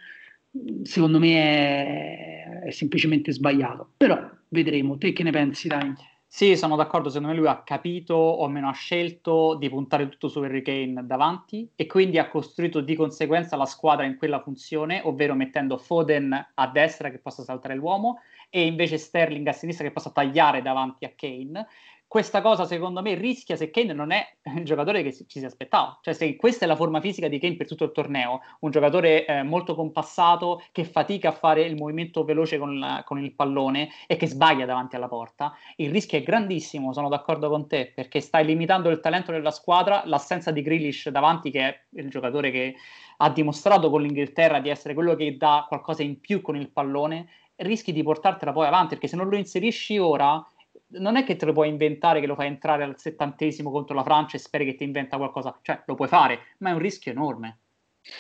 secondo 0.83 1.19
me 1.19 1.35
è, 1.35 2.63
è 2.67 2.71
semplicemente 2.71 3.33
sbagliato. 3.33 3.93
Però 3.97 4.19
vedremo. 4.49 4.99
Te 4.99 5.13
che 5.13 5.23
ne 5.23 5.31
pensi 5.31 5.69
Dani? 5.69 5.95
Sì, 6.29 6.57
sono 6.57 6.77
d'accordo, 6.77 7.09
secondo 7.09 7.33
me 7.33 7.39
lui 7.39 7.49
ha 7.49 7.63
capito 7.63 8.15
o 8.15 8.45
almeno 8.45 8.69
ha 8.69 8.73
scelto 8.73 9.55
di 9.55 9.69
puntare 9.71 10.09
tutto 10.09 10.29
su 10.29 10.41
Harry 10.41 10.61
Kane 10.61 11.07
davanti 11.07 11.71
e 11.75 11.87
quindi 11.87 12.19
ha 12.19 12.29
costruito 12.29 12.81
di 12.81 12.95
conseguenza 12.95 13.57
la 13.57 13.65
squadra 13.65 14.05
in 14.05 14.17
quella 14.17 14.41
funzione, 14.43 15.01
ovvero 15.05 15.35
mettendo 15.35 15.79
Foden 15.79 16.33
a 16.55 16.67
destra 16.69 17.11
che 17.11 17.21
possa 17.21 17.43
saltare 17.43 17.75
l'uomo 17.75 18.21
e 18.51 18.67
invece 18.67 18.99
Sterling 18.99 19.47
a 19.47 19.53
sinistra 19.53 19.87
che 19.87 19.93
possa 19.93 20.11
tagliare 20.11 20.61
davanti 20.63 21.05
a 21.07 21.13
Kane 21.17 21.67
questa 22.09 22.41
cosa 22.41 22.65
secondo 22.65 23.03
me 23.03 23.15
rischia 23.15 23.57
se 23.57 23.71
Kane 23.71 23.93
non 23.93 24.13
è 24.13 24.25
il 24.57 24.65
giocatore 24.65 25.03
che 25.03 25.13
ci 25.13 25.39
si 25.41 25.45
aspettava. 25.45 25.99
Cioè 26.01 26.15
se 26.15 26.37
questa 26.37 26.65
è 26.65 26.69
la 26.69 26.77
forma 26.77 27.01
fisica 27.01 27.29
di 27.29 27.39
Kane 27.39 27.57
per 27.57 27.67
tutto 27.67 27.85
il 27.85 27.93
torneo, 27.93 28.41
un 28.61 28.71
giocatore 28.71 29.27
eh, 29.27 29.43
molto 29.43 29.75
compassato 29.75 30.63
che 30.73 30.85
fatica 30.85 31.31
a 31.31 31.33
fare 31.33 31.63
il 31.63 31.77
movimento 31.77 32.25
veloce 32.25 32.59
con, 32.59 33.03
con, 33.05 33.23
il 33.23 33.35
pallone 33.35 33.91
e 34.07 34.17
che 34.17 34.29
sbaglia 34.29 34.67
davanti 34.67 34.97
alla 34.97 35.09
porta, 35.09 35.55
il 35.77 35.91
rischio 35.91 36.19
è 36.19 36.23
grandissimo, 36.23 36.93
sono 36.93 37.09
d'accordo 37.09 37.49
con 37.49 37.67
te, 37.67 37.93
perché 37.95 38.21
stai 38.21 38.45
limitando 38.45 38.89
il 38.89 39.01
talento 39.01 39.33
della 39.33 39.51
squadra, 39.51 40.03
l'assenza 40.07 40.53
di 40.53 40.63
Grealish 40.63 41.09
davanti 41.09 41.51
che 41.51 41.61
è 41.61 41.81
il 41.97 42.09
giocatore 42.09 42.51
che 42.51 42.77
ha 43.19 43.31
dimostrato 43.31 43.91
con 43.91 44.03
l'Inghilterra 44.03 44.61
di 44.61 44.69
essere 44.69 44.95
quello 44.95 45.15
che 45.17 45.37
dà 45.37 45.65
qualcosa 45.67 46.03
in 46.03 46.21
più 46.21 46.41
con 46.41 46.57
il 46.57 46.71
pallone, 46.71 47.29
rischi 47.57 47.93
di 47.93 48.03
portartela 48.03 48.53
poi 48.53 48.67
avanti, 48.67 48.91
perché 48.91 49.09
se 49.09 49.17
non 49.17 49.29
lo 49.29 49.37
inserisci 49.37 49.99
ora 49.99 50.45
non 50.89 51.17
è 51.17 51.25
che 51.25 51.37
te 51.37 51.47
lo 51.47 51.53
puoi 51.53 51.69
inventare 51.69 52.21
che 52.21 52.27
lo 52.27 52.35
fai 52.35 52.47
entrare 52.47 52.85
al 52.85 52.99
settantesimo 52.99 53.71
contro 53.71 53.95
la 53.95 54.03
Francia 54.03 54.37
e 54.37 54.41
speri 54.41 54.65
che 54.65 54.77
ti 54.77 54.85
inventa 54.85 55.17
qualcosa, 55.17 55.59
cioè 55.63 55.83
lo 55.87 55.95
puoi 55.95 56.09
fare, 56.09 56.41
ma 56.59 56.71
è 56.71 56.73
un 56.73 56.79
rischio 56.79 57.11
enorme. 57.13 57.59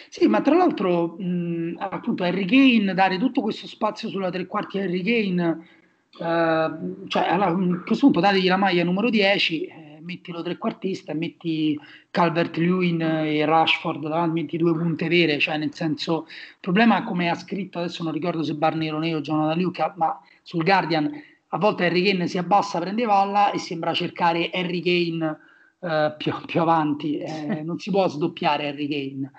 Sì, 0.09 0.27
ma 0.27 0.41
tra 0.41 0.57
l'altro, 0.57 1.17
mh, 1.17 1.77
appunto, 1.79 2.25
Harry 2.25 2.45
Kane, 2.45 2.93
dare 2.93 3.19
tutto 3.19 3.41
questo 3.41 3.69
spazio 3.69 4.09
sulla 4.09 4.31
tre 4.31 4.47
quarti 4.47 4.79
Harry 4.79 5.03
Kane, 5.03 5.67
eh, 6.19 7.07
cioè 7.09 7.29
allora, 7.29 7.51
a 7.51 7.83
questo 7.85 8.07
punto 8.07 8.21
dategli 8.21 8.49
la 8.49 8.57
maglia 8.57 8.83
numero 8.83 9.11
10, 9.11 9.65
eh, 9.65 9.99
mettilo 10.03 10.43
trequartista 10.43 11.13
e 11.13 11.15
metti 11.15 11.79
Calvert-Lewin 12.11 13.01
e 13.01 13.45
Rashford 13.45 14.03
davanti, 14.03 14.41
metti 14.41 14.57
due 14.57 14.73
punte 14.73 15.09
vere, 15.09 15.39
cioè 15.39 15.57
nel 15.57 15.73
senso, 15.73 16.27
il 16.29 16.57
problema 16.61 17.05
come 17.05 17.29
ha 17.29 17.35
scritto, 17.35 17.79
adesso 17.79 18.03
non 18.03 18.13
ricordo 18.13 18.43
se 18.43 18.55
Barney 18.55 18.89
Roneo 18.89 19.19
o 19.19 19.21
Jonathan 19.21 19.61
Luca, 19.61 19.95
ma 19.97 20.21
sul 20.43 20.65
Guardian 20.65 21.13
a 21.49 21.59
volte 21.59 21.87
Harry 21.87 22.03
Kane 22.03 22.27
si 22.27 22.39
abbassa, 22.39 22.81
prende 22.81 23.05
palla 23.07 23.53
e 23.53 23.59
sembra 23.59 23.95
cercare 23.95 24.51
Harry 24.53 24.83
Kane 24.83 25.39
eh, 25.81 26.15
più, 26.17 26.33
più, 26.47 26.61
avanti, 26.61 27.19
eh, 27.19 27.63
non 27.63 27.79
si 27.79 27.91
può 27.91 28.09
sdoppiare 28.09 28.69
Harry 28.69 28.89
Kane. 28.89 29.31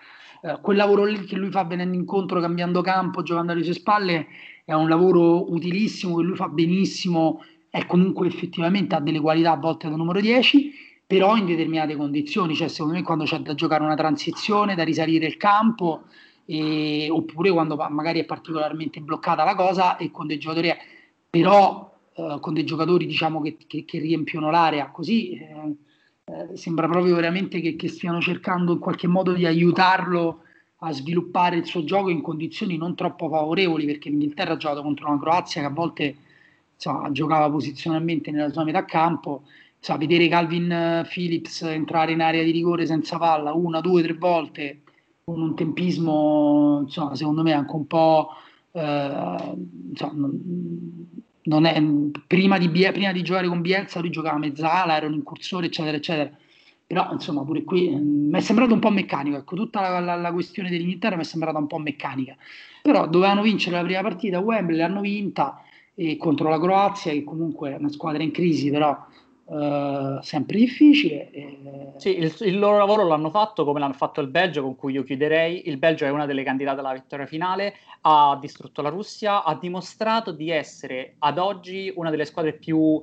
Eh, 0.41 0.61
quel 0.61 0.77
lavoro 0.77 1.03
lì 1.03 1.25
che 1.25 1.35
lui 1.35 1.51
fa 1.51 1.63
venendo 1.63 1.95
incontro, 1.95 2.39
cambiando 2.39 2.81
campo, 2.81 3.23
giocando 3.23 3.51
alle 3.51 3.63
sue 3.63 3.73
spalle, 3.73 4.27
è 4.63 4.73
un 4.73 4.87
lavoro 4.87 5.51
utilissimo 5.51 6.17
che 6.17 6.23
lui 6.23 6.35
fa 6.35 6.47
benissimo, 6.47 7.43
è 7.69 7.85
comunque 7.85 8.27
effettivamente 8.27 8.95
ha 8.95 8.99
delle 8.99 9.19
qualità 9.19 9.51
a 9.51 9.57
volte 9.57 9.89
da 9.89 9.95
numero 9.95 10.21
10, 10.21 10.71
però 11.05 11.35
in 11.35 11.45
determinate 11.45 11.95
condizioni, 11.95 12.55
cioè 12.55 12.67
secondo 12.67 12.93
me 12.97 13.03
quando 13.03 13.25
c'è 13.25 13.39
da 13.39 13.53
giocare 13.53 13.83
una 13.83 13.95
transizione, 13.95 14.75
da 14.75 14.83
risalire 14.83 15.25
il 15.25 15.37
campo, 15.37 16.03
e, 16.45 17.07
oppure 17.09 17.51
quando 17.51 17.75
magari 17.89 18.21
è 18.21 18.25
particolarmente 18.25 19.01
bloccata 19.01 19.43
la 19.43 19.55
cosa 19.55 19.97
e 19.97 20.11
con 20.11 20.27
dei 20.27 20.37
giocatori... 20.37 20.73
Però 21.29 21.96
eh, 22.17 22.37
con 22.39 22.53
dei 22.53 22.65
giocatori 22.65 23.05
diciamo, 23.05 23.41
che, 23.41 23.57
che, 23.67 23.85
che 23.85 23.99
riempiono 23.99 24.49
l'area, 24.49 24.89
così 24.89 25.33
eh, 25.33 25.75
eh, 26.25 26.57
sembra 26.57 26.87
proprio 26.87 27.13
veramente 27.15 27.61
che, 27.61 27.75
che, 27.75 27.87
stiano 27.87 28.19
cercando 28.19 28.73
in 28.73 28.79
qualche 28.79 29.07
modo 29.07 29.33
di 29.33 29.45
aiutarlo 29.45 30.41
a 30.79 30.91
sviluppare 30.91 31.57
il 31.57 31.65
suo 31.65 31.83
gioco 31.83 32.09
in 32.09 32.21
condizioni 32.21 32.75
non 32.75 32.95
troppo 32.95 33.29
favorevoli, 33.29 33.85
perché 33.85 34.09
l'Inghilterra 34.09 34.53
ha 34.53 34.57
giocato 34.57 34.81
contro 34.81 35.07
una 35.07 35.19
Croazia 35.19 35.61
che 35.61 35.67
a 35.67 35.71
volte 35.71 36.15
insomma, 36.75 37.11
giocava 37.11 37.49
posizionalmente 37.51 38.31
nella 38.31 38.51
sua 38.51 38.63
metà 38.63 38.83
campo. 38.83 39.43
Insomma, 39.77 39.99
vedere 39.99 40.27
Calvin 40.27 40.71
eh, 40.71 41.07
Phillips 41.07 41.61
entrare 41.61 42.13
in 42.13 42.21
area 42.21 42.43
di 42.43 42.51
rigore 42.51 42.85
senza 42.87 43.17
palla 43.17 43.53
una, 43.53 43.79
due, 43.79 44.01
tre 44.01 44.13
volte 44.13 44.81
con 45.23 45.39
un 45.39 45.55
tempismo, 45.55 46.79
insomma, 46.81 47.15
secondo 47.15 47.43
me 47.43 47.53
anche 47.53 47.75
un 47.75 47.85
po' 47.85 48.29
eh, 48.71 49.55
insomma, 49.89 50.29
è, 51.65 51.83
prima, 52.27 52.57
di, 52.57 52.69
prima, 52.69 53.11
di, 53.11 53.21
giocare 53.21 53.47
con 53.47 53.61
Bielsa 53.61 53.99
lui 53.99 54.09
giocava 54.09 54.37
mezzala, 54.37 54.95
era 54.95 55.07
un 55.07 55.13
incursore, 55.13 55.67
eccetera, 55.67 55.97
eccetera. 55.97 56.29
Però 56.85 57.09
insomma 57.11 57.43
pure 57.43 57.63
qui 57.63 57.89
mm, 57.89 58.29
mi 58.29 58.37
è 58.37 58.41
sembrato 58.41 58.73
un 58.73 58.79
po' 58.79 58.91
meccanico, 58.91 59.37
ecco, 59.37 59.55
tutta 59.55 59.81
la, 59.81 59.99
la, 59.99 60.15
la 60.15 60.31
questione 60.31 60.69
dell'Inghilterra 60.69 61.15
mi 61.15 61.21
è 61.21 61.25
sembrata 61.25 61.57
un 61.57 61.67
po' 61.67 61.79
meccanica. 61.79 62.35
Però 62.81 63.07
dovevano 63.07 63.41
vincere 63.41 63.75
la 63.75 63.83
prima 63.83 64.01
partita 64.01 64.39
Wembley, 64.39 64.77
l'hanno 64.77 65.01
vinta 65.01 65.61
contro 66.17 66.49
la 66.49 66.59
Croazia, 66.59 67.11
che 67.11 67.23
comunque 67.23 67.73
è 67.73 67.77
una 67.77 67.89
squadra 67.89 68.21
in 68.21 68.31
crisi, 68.31 68.69
però 68.69 68.95
Uh, 69.47 70.21
sempre 70.21 70.57
difficile. 70.57 71.31
E... 71.31 71.93
Sì, 71.95 72.17
il, 72.17 72.35
il, 72.41 72.59
loro 72.59 72.77
lavoro 72.77 73.07
l'hanno 73.07 73.29
fatto 73.29 73.63
come 73.63 73.79
l'hanno 73.79 73.93
fatto 73.93 74.19
il 74.19 74.27
Belgio, 74.27 74.61
con 74.61 74.75
cui 74.75 74.91
io 74.93 75.03
chiuderei. 75.03 75.69
Il 75.69 75.77
Belgio 75.77 76.03
è 76.03 76.09
una 76.09 76.25
delle 76.25 76.43
candidate 76.43 76.81
alla 76.81 76.91
vittoria 76.91 77.25
finale, 77.25 77.75
ha 78.01 78.37
distrutto 78.41 78.81
la 78.81 78.89
Russia, 78.89 79.43
ha 79.43 79.55
dimostrato 79.55 80.33
di 80.33 80.49
essere 80.49 81.15
ad 81.19 81.37
oggi 81.37 81.91
una 81.95 82.09
delle 82.09 82.25
squadre 82.25 82.53
più 82.53 82.77
uh, 82.77 83.01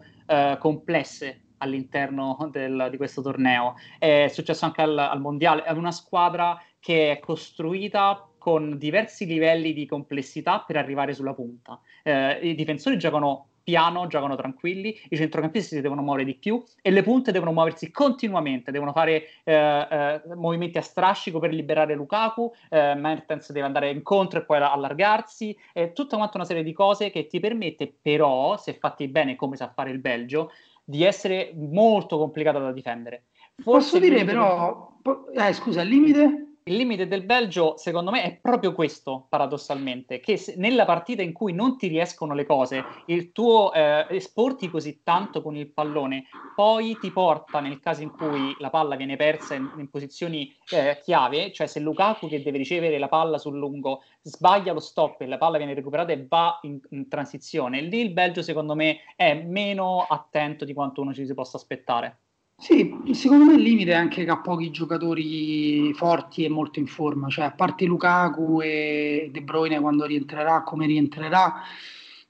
complesse 0.59 1.45
all'interno 1.59 2.49
del, 2.53 2.89
di 2.91 2.99
questo 2.99 3.23
torneo. 3.23 3.77
È 3.99 4.29
successo 4.29 4.67
anche 4.67 4.83
al, 4.83 4.99
al 4.99 5.21
Mondiale, 5.21 5.63
è 5.63 5.73
una 5.73 5.93
squadra 5.93 6.63
che 6.79 7.11
è 7.11 7.19
costruita 7.21 8.29
con 8.37 8.77
diversi 8.77 9.25
livelli 9.25 9.73
di 9.73 9.87
complessità 9.87 10.63
per 10.67 10.77
arrivare 10.77 11.15
sulla 11.15 11.33
punta. 11.33 11.81
Eh, 12.03 12.41
I 12.43 12.55
difensori 12.55 12.99
giocano 12.99 13.47
piano, 13.65 14.07
giocano 14.07 14.37
tranquilli, 14.37 14.97
i 15.09 15.17
centrocampisti 15.17 15.77
si 15.77 15.81
devono 15.81 16.03
muovere 16.03 16.25
di 16.25 16.35
più 16.35 16.63
e 16.83 16.91
le 16.91 17.03
punte 17.03 17.33
devono 17.33 17.51
muoversi 17.51 17.91
continuamente, 17.91 18.71
devono 18.71 18.93
fare 18.93 19.25
eh, 19.43 19.55
eh, 19.55 20.23
movimenti 20.35 20.79
a 20.79 20.83
strascico 20.83 21.39
per 21.39 21.53
liberare 21.53 21.95
Lukaku, 21.95 22.53
eh, 22.69 22.95
Mertens 22.95 23.51
deve 23.51 23.67
andare 23.67 23.91
incontro 23.91 24.41
e 24.41 24.45
poi 24.45 24.59
allargarsi, 24.59 25.57
è 25.73 25.93
tutta 25.93 26.17
quanta 26.17 26.37
una 26.37 26.47
serie 26.47 26.63
di 26.63 26.73
cose 26.73 27.11
che 27.11 27.27
ti 27.27 27.41
permette 27.41 27.93
però, 28.01 28.57
se 28.59 28.75
fatti 28.75 29.09
bene 29.09 29.35
come 29.35 29.57
sa 29.57 29.73
fare 29.75 29.91
il 29.91 29.99
Belgio, 29.99 30.53
di 30.85 31.03
essere 31.03 31.53
molto 31.57 32.19
complicata 32.19 32.59
da 32.59 32.71
difendere. 32.71 33.25
Forse 33.57 33.99
Posso 33.99 33.99
dire 33.99 34.25
però, 34.25 34.93
eh, 35.35 35.53
scusa, 35.55 35.83
il 35.83 35.89
limite? 35.89 36.54
Il 36.67 36.77
limite 36.77 37.07
del 37.07 37.25
Belgio, 37.25 37.77
secondo 37.77 38.11
me, 38.11 38.23
è 38.23 38.39
proprio 38.41 38.73
questo, 38.73 39.27
paradossalmente, 39.29 40.21
che 40.21 40.41
nella 40.57 40.87
partita 40.87 41.21
in 41.21 41.35
cui 41.35 41.53
non 41.53 41.77
ti 41.77 41.89
riescono 41.89 42.33
le 42.33 42.47
cose, 42.47 42.83
il 43.07 43.33
tuo 43.33 43.71
eh, 43.75 44.07
esporti 44.09 44.71
così 44.71 45.03
tanto 45.03 45.43
con 45.43 45.57
il 45.57 45.71
pallone, 45.71 46.25
poi 46.55 46.97
ti 46.99 47.11
porta, 47.11 47.61
nel 47.61 47.81
caso 47.81 48.01
in 48.01 48.11
cui 48.11 48.57
la 48.61 48.71
palla 48.71 48.97
viene 48.97 49.17
persa 49.17 49.55
in, 49.55 49.71
in 49.77 49.91
posizioni 49.91 50.57
eh, 50.71 50.99
chiave, 51.03 51.53
cioè 51.53 51.67
se 51.67 51.81
Lukaku 51.81 52.29
che 52.29 52.43
deve 52.43 52.57
ricevere 52.57 52.99
la 52.99 53.09
palla 53.09 53.37
sul 53.37 53.59
lungo 53.59 54.03
sbaglia 54.23 54.73
lo 54.73 54.81
stop 54.81 55.21
e 55.21 55.27
la 55.27 55.37
palla 55.37 55.59
viene 55.59 55.75
recuperata 55.75 56.13
e 56.13 56.25
va 56.27 56.61
in, 56.63 56.81
in 56.91 57.09
transizione, 57.09 57.83
lì 57.83 58.01
il 58.01 58.13
Belgio, 58.13 58.41
secondo 58.41 58.75
me, 58.75 59.01
è 59.17 59.35
meno 59.35 60.07
attento 60.09 60.65
di 60.65 60.73
quanto 60.73 61.03
uno 61.03 61.13
ci 61.13 61.27
si 61.27 61.35
possa 61.35 61.59
aspettare. 61.59 62.21
Sì, 62.57 62.95
secondo 63.13 63.45
me 63.45 63.55
il 63.55 63.63
limite 63.63 63.91
è 63.91 63.95
anche 63.95 64.25
che 64.25 64.31
ha 64.31 64.39
pochi 64.39 64.71
giocatori 64.71 65.93
forti 65.93 66.45
e 66.45 66.49
molto 66.49 66.79
in 66.79 66.87
forma, 66.87 67.29
cioè 67.29 67.47
a 67.47 67.51
parte 67.53 67.85
Lukaku 67.85 68.61
e 68.63 69.29
De 69.33 69.43
Bruyne 69.43 69.81
quando 69.81 70.05
rientrerà, 70.07 70.63
come 70.63 70.87
rientrerà, 70.87 71.63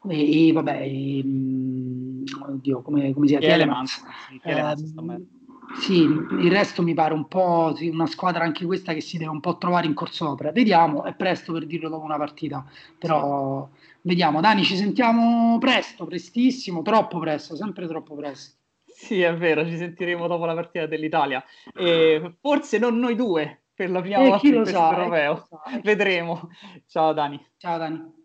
e, 0.09 0.49
e 0.49 0.53
vabbè, 0.53 0.81
e, 0.81 1.23
mm, 1.25 2.25
oddio, 2.49 2.83
come, 2.83 3.13
come 3.13 3.29
si 3.29 3.37
chiama? 3.37 3.55
Telemans. 3.55 4.03
Eh, 4.43 5.81
sì, 5.81 6.03
il 6.03 6.51
resto 6.51 6.83
mi 6.83 6.95
pare 6.95 7.15
un 7.15 7.27
po' 7.27 7.75
sì, 7.77 7.89
una 7.89 8.07
squadra 8.07 8.45
anche 8.45 8.65
questa 8.65 8.93
che 8.93 9.01
si 9.01 9.19
deve 9.19 9.31
un 9.31 9.41
po' 9.41 9.57
trovare 9.57 9.87
in 9.87 9.95
corso 9.95 10.29
opera. 10.29 10.53
Vediamo, 10.53 11.05
è 11.05 11.15
presto 11.15 11.53
per 11.53 11.67
dirlo 11.67 11.89
dopo 11.89 12.05
una 12.05 12.17
partita, 12.17 12.65
però 12.99 13.69
vediamo. 14.03 14.41
Dani, 14.41 14.63
ci 14.65 14.77
sentiamo 14.77 15.59
presto, 15.59 16.07
prestissimo, 16.07 16.83
troppo 16.83 17.19
presto, 17.19 17.57
sempre 17.57 17.87
troppo 17.87 18.15
presto. 18.15 18.63
Sì, 19.05 19.21
è 19.21 19.37
vero, 19.37 19.67
ci 19.67 19.77
sentiremo 19.77 20.27
dopo 20.27 20.47
la 20.47 20.55
partita 20.55 20.87
dell'Italia. 20.87 21.45
E 21.77 22.37
forse 22.41 22.79
non 22.79 22.99
noi 22.99 23.15
due 23.15 23.65
per 23.75 23.91
la 23.91 24.01
prima 24.01 24.17
eh, 24.17 24.29
volta 24.29 24.47
in 24.47 24.55
questo 24.55 24.79
sa, 24.79 24.91
europeo. 24.93 25.49
Vedremo. 25.83 26.49
Ciao 26.87 27.13
Dani. 27.13 27.47
Ciao 27.59 27.77
Dani. 27.77 28.23